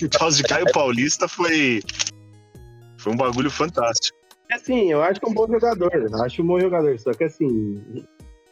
[0.00, 1.80] Por causa de Caio Paulista foi.
[2.98, 4.18] Foi um bagulho fantástico.
[4.52, 5.92] Assim, eu acho que é um bom jogador.
[6.24, 6.98] Acho um bom jogador.
[6.98, 8.04] Só que assim,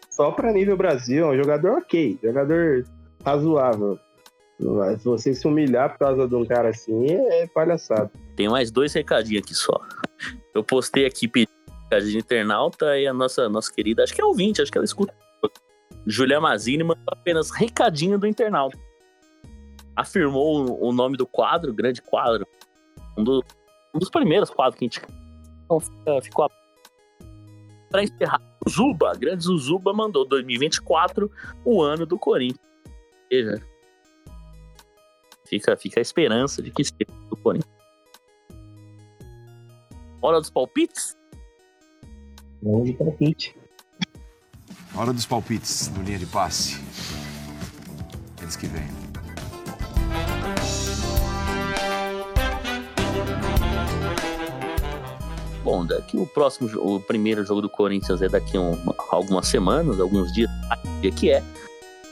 [0.09, 2.21] só pra nível Brasil, é um jogador ok.
[2.23, 2.85] Jogador
[3.25, 3.99] razoável.
[4.61, 8.13] Mas se você se humilhar por causa de um cara assim, é palhaçada.
[8.37, 9.81] Tem mais dois recadinhos aqui só.
[10.55, 11.58] Eu postei aqui recadinho
[11.91, 15.15] de internauta e a nossa, nossa querida, acho que é ouvinte, acho que ela escuta.
[16.07, 18.79] Julia Mazini mandou apenas recadinho do internauta.
[19.97, 22.47] Afirmou o nome do quadro, grande quadro.
[23.17, 23.45] Um, do,
[23.95, 25.03] um dos primeiros quadros que a gente
[25.65, 26.49] então, ficou
[27.91, 28.41] para encerrar.
[28.69, 31.31] Zuba, grande Zuba mandou 2024,
[31.65, 32.61] o ano do Corinthians.
[33.31, 33.63] Veja,
[35.47, 37.79] fica, fica a esperança de que seja do Corinthians.
[40.21, 41.18] Hora dos palpites?
[42.65, 43.57] Hora de palpite.
[44.95, 46.81] Hora dos palpites no linha de passe.
[48.43, 48.83] Eles que vêm.
[55.63, 58.77] Bom, daqui o próximo, o primeiro jogo do Corinthians é daqui a um,
[59.11, 60.51] algumas semanas, alguns dias,
[61.01, 61.45] dia que é.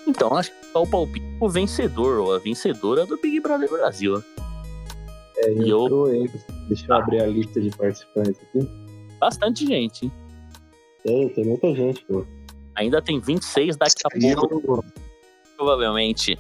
[0.07, 4.23] Então, acho que é o palpite o vencedor, ou a vencedora do Big Brother Brasil.
[5.39, 6.05] É, e eu...
[6.69, 8.69] Deixa eu abrir a lista de participantes aqui.
[9.19, 10.13] Bastante gente, hein?
[11.07, 12.27] Tem, tem muita gente, pô.
[12.75, 14.85] Ainda tem 26 daqui a pouco.
[15.57, 16.37] Provavelmente.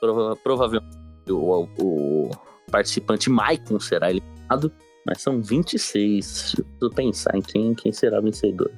[0.00, 0.96] Prova, provavelmente
[1.28, 2.30] o, o,
[2.70, 4.72] participante Maicon será eliminado.
[5.06, 6.54] Mas são 26.
[6.54, 8.70] Preciso pensar em quem, quem será vencedor.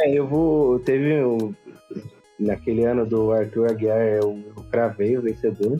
[0.00, 0.78] É, eu vou.
[0.78, 1.54] Teve um.
[2.38, 5.78] Naquele ano do Arthur Aguiar, eu, eu cravei o vencedor.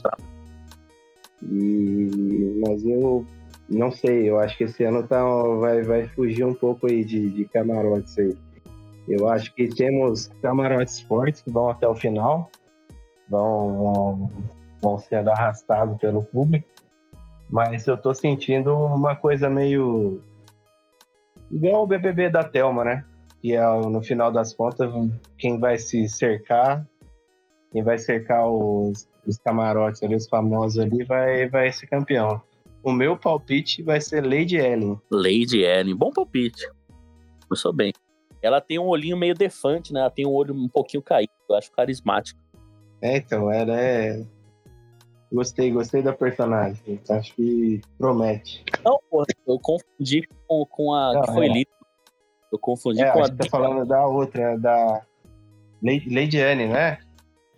[1.42, 3.26] E, mas eu
[3.68, 5.22] não sei, eu acho que esse ano tá,
[5.60, 8.34] vai, vai fugir um pouco aí de, de camarotes aí.
[9.06, 12.50] Eu acho que temos camarotes fortes que vão até o final,
[13.28, 14.30] vão, vão,
[14.82, 16.66] vão sendo arrastados pelo público,
[17.50, 20.22] mas eu tô sentindo uma coisa meio
[21.50, 23.04] igual o BBB da Telma, né?
[23.40, 24.90] Que é no final das contas
[25.38, 26.86] quem vai se cercar,
[27.70, 32.40] quem vai cercar os, os camarotes ali, os famosos ali, vai, vai ser campeão.
[32.82, 35.00] O meu palpite vai ser Lady Ellen.
[35.10, 36.68] Lady Ellen, bom palpite.
[37.48, 37.92] Começou bem.
[38.44, 40.00] Ela tem um olhinho meio defante, né?
[40.00, 41.32] Ela tem um olho um pouquinho caído.
[41.48, 42.38] Eu acho carismático.
[43.00, 44.22] É, então, ela é.
[45.32, 47.00] Gostei, gostei da personagem.
[47.08, 48.62] Acho que promete.
[48.84, 51.52] Não, porra, eu confundi com, com a Não, que foi é.
[51.52, 51.70] lida.
[52.52, 53.30] Eu confundi É, com a.
[53.30, 55.02] que tá falando da outra, da
[55.82, 56.98] Lady, Lady Anne, né?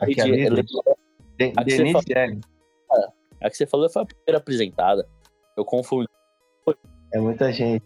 [0.00, 0.62] Aqui Lady- a Lady-
[1.36, 2.40] De, a que você Denise falou- Anne.
[3.42, 5.06] A que você falou foi a primeira apresentada.
[5.56, 6.08] Eu confundi.
[7.12, 7.84] É muita gente.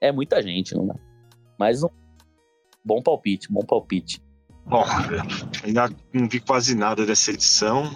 [0.00, 0.94] É muita gente, não é?
[1.58, 1.88] Mas um
[2.86, 4.22] bom palpite, bom palpite.
[4.64, 4.84] Bom,
[5.64, 7.90] ainda não vi quase nada dessa edição.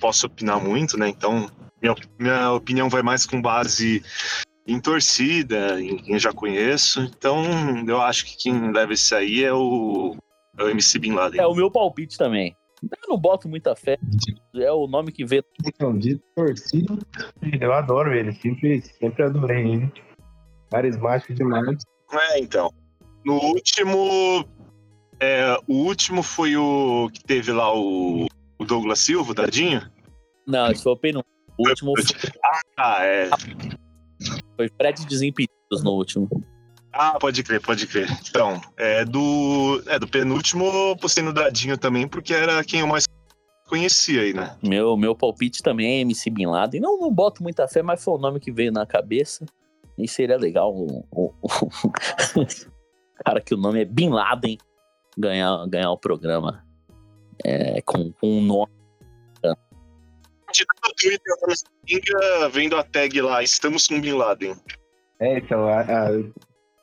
[0.00, 1.08] posso opinar muito, né?
[1.08, 1.48] Então,
[1.80, 4.02] minha, minha opinião vai mais com base
[4.66, 7.00] em torcida, em quem já conheço.
[7.02, 7.44] Então,
[7.86, 10.16] eu acho que quem leva isso aí é o,
[10.58, 11.40] é o MC Bin Laden.
[11.40, 12.56] É o meu palpite também.
[12.82, 13.96] Eu não boto muita fé.
[14.54, 15.42] É o nome que vê.
[15.66, 16.98] Então, de torcida,
[17.60, 18.32] eu adoro ele.
[18.34, 19.92] Sempre, sempre adorei ele.
[20.70, 21.78] Carismático demais.
[22.12, 22.70] É, então.
[23.24, 24.44] No último.
[25.20, 28.26] é, o último foi o que teve lá o,
[28.58, 29.82] o Douglas Silva, o Dadinho?
[30.46, 31.32] Não, esse foi o penúltimo.
[31.58, 32.30] O último foi,
[32.76, 33.30] Ah, é.
[34.56, 36.28] foi Fred Desimpedidos no último.
[36.92, 38.08] Ah, pode crer, pode crer.
[38.28, 42.86] Então, é do, é do penúltimo, eu postei no Dadinho também, porque era quem eu
[42.86, 43.04] mais
[43.66, 44.56] conhecia aí, né?
[44.62, 46.80] Meu, meu palpite também é MC Bin Laden.
[46.80, 49.44] Não, não boto muita fé, mas foi o nome que veio na cabeça.
[49.96, 52.46] E seria legal o, o- o
[53.24, 54.58] cara que o nome é Bin Laden
[55.16, 56.64] ganhar, ganhar o programa
[57.44, 58.72] é, com, com um nome.
[59.44, 64.54] No Twitter, vendo a tag lá, estamos com Bin Laden.
[65.18, 66.10] É, então, a- a-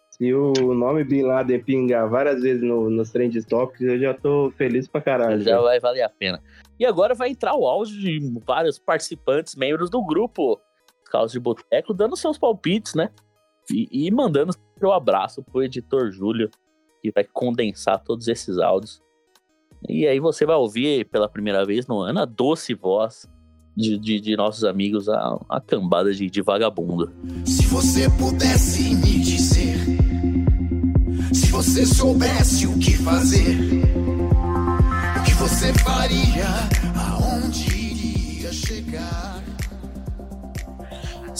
[0.10, 4.52] se o nome Bin Laden pingar várias vezes no, nos Trend Topics, eu já tô
[4.58, 5.42] feliz pra caralho.
[5.42, 5.62] Já já.
[5.62, 6.42] vai valer a pena.
[6.80, 10.60] E agora vai entrar o áudio de vários participantes, membros do grupo
[11.06, 13.10] Caos de Boteco, dando seus palpites, né?
[13.70, 16.50] E, e mandando seu abraço pro editor Júlio,
[17.02, 19.02] que vai condensar todos esses áudios.
[19.90, 23.28] E aí você vai ouvir pela primeira vez no ano a doce voz
[23.76, 27.12] de, de, de nossos amigos, a, a cambada de, de vagabundo.
[27.46, 29.78] Se você pudesse me dizer,
[31.34, 33.58] se você soubesse o que fazer,
[35.20, 36.91] o que você faria,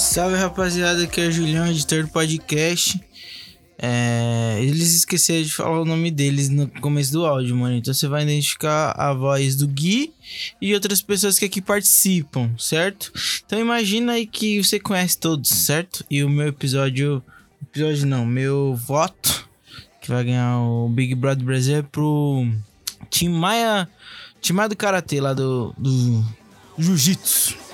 [0.02, 3.00] Salve rapaziada, aqui é o Julião, editor do podcast.
[3.78, 7.76] É, eles esqueceram de falar o nome deles no começo do áudio, mano.
[7.76, 10.12] Então você vai identificar a voz do Gui
[10.60, 13.14] e outras pessoas que aqui participam, certo?
[13.46, 16.04] Então imagina aí que você conhece todos, certo?
[16.10, 17.24] E o meu episódio.
[17.62, 19.48] Episódio não, meu voto
[20.02, 22.48] que vai ganhar o Big Brother Brasil é pro
[23.08, 23.88] Tim Maia.
[24.42, 26.26] Tim Maia do Karatê lá do, do
[26.78, 27.71] Jiu-Jitsu.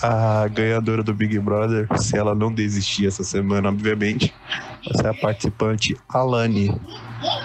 [0.00, 4.34] A ganhadora do Big Brother, se ela não desistir essa semana, obviamente,
[4.84, 6.74] vai ser a participante Alane.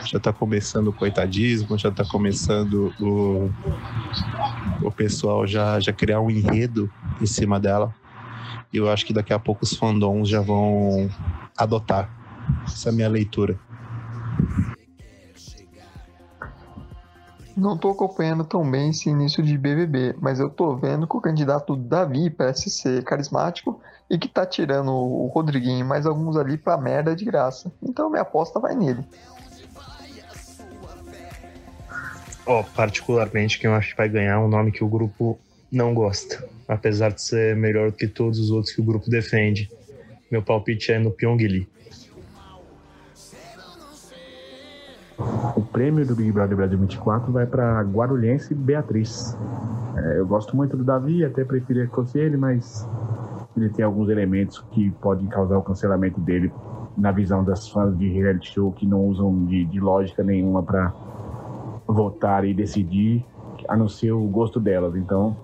[0.06, 3.52] Já tá começando o coitadismo, já tá começando o,
[4.82, 7.94] o pessoal já, já criar um enredo em cima dela.
[8.72, 11.10] E eu acho que daqui a pouco os fandoms já vão
[11.56, 12.10] adotar.
[12.66, 13.58] Essa é a minha leitura.
[17.58, 21.22] Não tô acompanhando tão bem esse início de BBB, mas eu tô vendo que o
[21.22, 26.56] candidato Davi parece ser carismático e que tá tirando o Rodriguinho e mais alguns ali
[26.56, 27.74] pra merda de graça.
[27.82, 29.04] Então minha aposta vai nele.
[32.46, 35.40] Ó, particularmente quem eu acho que vai ganhar é um nome que o grupo
[35.72, 39.68] não gosta, apesar de ser melhor do que todos os outros que o grupo defende.
[40.30, 41.68] Meu palpite é no Pyong.
[45.78, 49.38] Prêmio do Big Brother Brasil 24 vai para Guarulhense Beatriz.
[49.96, 52.90] É, eu gosto muito do Davi, até preferia que fosse ele, mas
[53.56, 56.52] ele tem alguns elementos que podem causar o cancelamento dele
[56.98, 60.92] na visão das fãs de reality show que não usam de, de lógica nenhuma para
[61.86, 63.24] votar e decidir,
[63.70, 64.96] a não ser o gosto delas.
[64.96, 65.38] Então,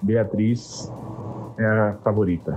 [0.00, 0.92] Beatriz
[1.58, 2.56] é a favorita.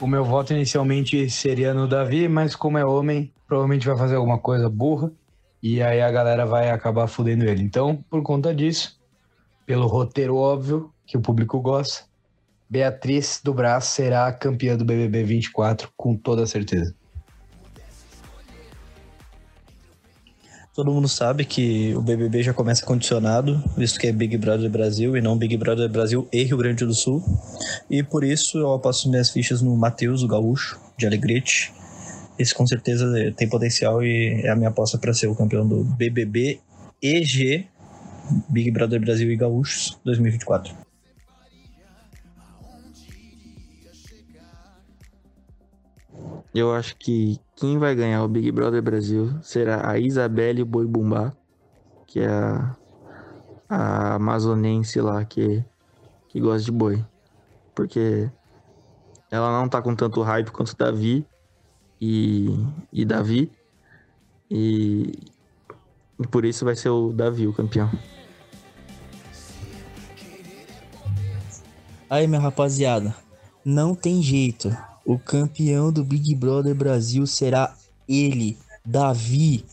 [0.00, 4.38] O meu voto inicialmente seria no Davi, mas como é homem, provavelmente vai fazer alguma
[4.38, 5.10] coisa burra
[5.62, 7.62] e aí a galera vai acabar fudendo ele.
[7.62, 9.00] Então, por conta disso,
[9.64, 12.04] pelo roteiro óbvio que o público gosta,
[12.68, 16.94] Beatriz do Brás será a campeã do BBB 24 com toda certeza.
[20.74, 25.16] Todo mundo sabe que o BBB já começa condicionado, visto que é Big Brother Brasil
[25.16, 27.22] e não Big Brother Brasil e Rio Grande do Sul.
[27.88, 31.72] E por isso eu aposto minhas fichas no Matheus, o gaúcho, de Alegrete.
[32.36, 33.06] Esse com certeza
[33.36, 36.58] tem potencial e é a minha aposta para ser o campeão do BBB
[37.00, 37.68] EG,
[38.48, 40.83] Big Brother Brasil e Gaúchos 2024.
[46.54, 51.32] Eu acho que quem vai ganhar o Big Brother Brasil será a Isabelle Boi Bumbá,
[52.06, 52.76] que é a,
[53.68, 55.64] a amazonense lá que,
[56.28, 57.04] que gosta de boi.
[57.74, 58.30] Porque
[59.32, 61.26] ela não tá com tanto hype quanto Davi
[62.00, 62.56] e,
[62.92, 63.50] e Davi.
[64.48, 65.12] E,
[66.20, 67.90] e por isso vai ser o Davi o campeão.
[72.08, 73.12] Aí, minha rapaziada,
[73.64, 74.70] não tem jeito.
[75.04, 77.74] O campeão do Big Brother Brasil será
[78.08, 79.64] ele, Davi.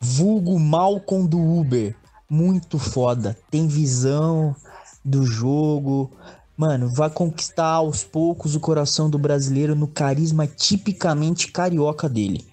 [0.00, 1.94] vulgo Malcolm do Uber.
[2.28, 3.36] Muito foda.
[3.50, 4.56] Tem visão
[5.04, 6.10] do jogo.
[6.56, 12.46] Mano, vai conquistar aos poucos o coração do brasileiro no carisma tipicamente carioca dele.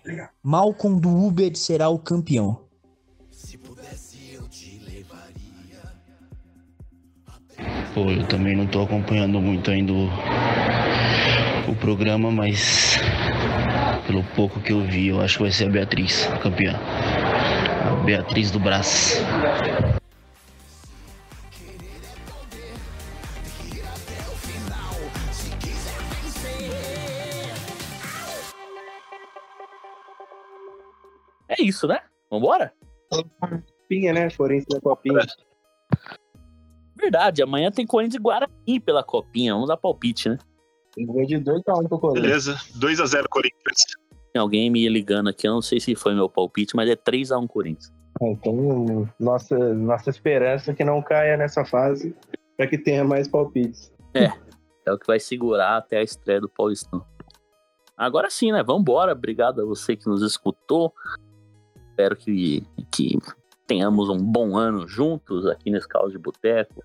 [0.43, 2.59] Malcolm do Uber será o campeão.
[7.93, 10.07] Pô, eu também não tô acompanhando muito ainda o,
[11.67, 12.97] o programa, mas
[14.07, 16.75] pelo pouco que eu vi, eu acho que vai ser a Beatriz, campeã.
[17.85, 19.21] A Beatriz do Brás.
[31.47, 31.99] É isso, né?
[32.29, 32.73] Vambora?
[33.09, 34.29] Copinha, né?
[34.31, 35.19] Corinthians na copinha.
[36.95, 39.53] Verdade, amanhã tem Corinthians e Guarani pela copinha.
[39.53, 40.37] Vamos dar palpite, né?
[40.97, 42.45] Gol de 2x1 pro Corinthians.
[42.45, 43.85] Beleza, 2x0 Corinthians.
[44.33, 47.47] Tem alguém me ligando aqui, eu não sei se foi meu palpite, mas é 3x1
[47.47, 47.93] Corinthians.
[48.21, 52.15] Então, nossa, nossa esperança é que não caia nessa fase
[52.55, 53.91] para que tenha mais palpites.
[54.13, 54.31] É,
[54.85, 57.03] é o que vai segurar até a estreia do Paulistão.
[57.97, 58.63] Agora sim, né?
[58.63, 59.13] Vambora.
[59.13, 60.93] Obrigado a você que nos escutou.
[61.89, 63.17] Espero que, que
[63.67, 66.83] tenhamos um bom ano juntos aqui nesse Caos de Boteco.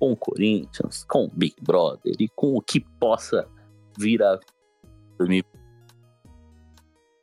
[0.00, 3.46] Com o Corinthians, com o Big Brother e com o que possa
[3.96, 4.40] vir a
[5.18, 5.44] 2000.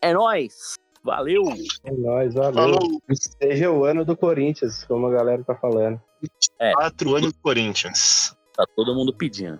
[0.02, 0.76] É nóis!
[1.04, 1.44] Valeu!
[1.84, 2.54] É nóis, valeu.
[2.54, 3.02] Falou.
[3.42, 6.00] Seja o ano do Corinthians, como a galera tá falando.
[6.60, 6.72] É.
[6.74, 8.36] Quatro anos do Corinthians.
[8.56, 9.60] Tá todo mundo pedindo.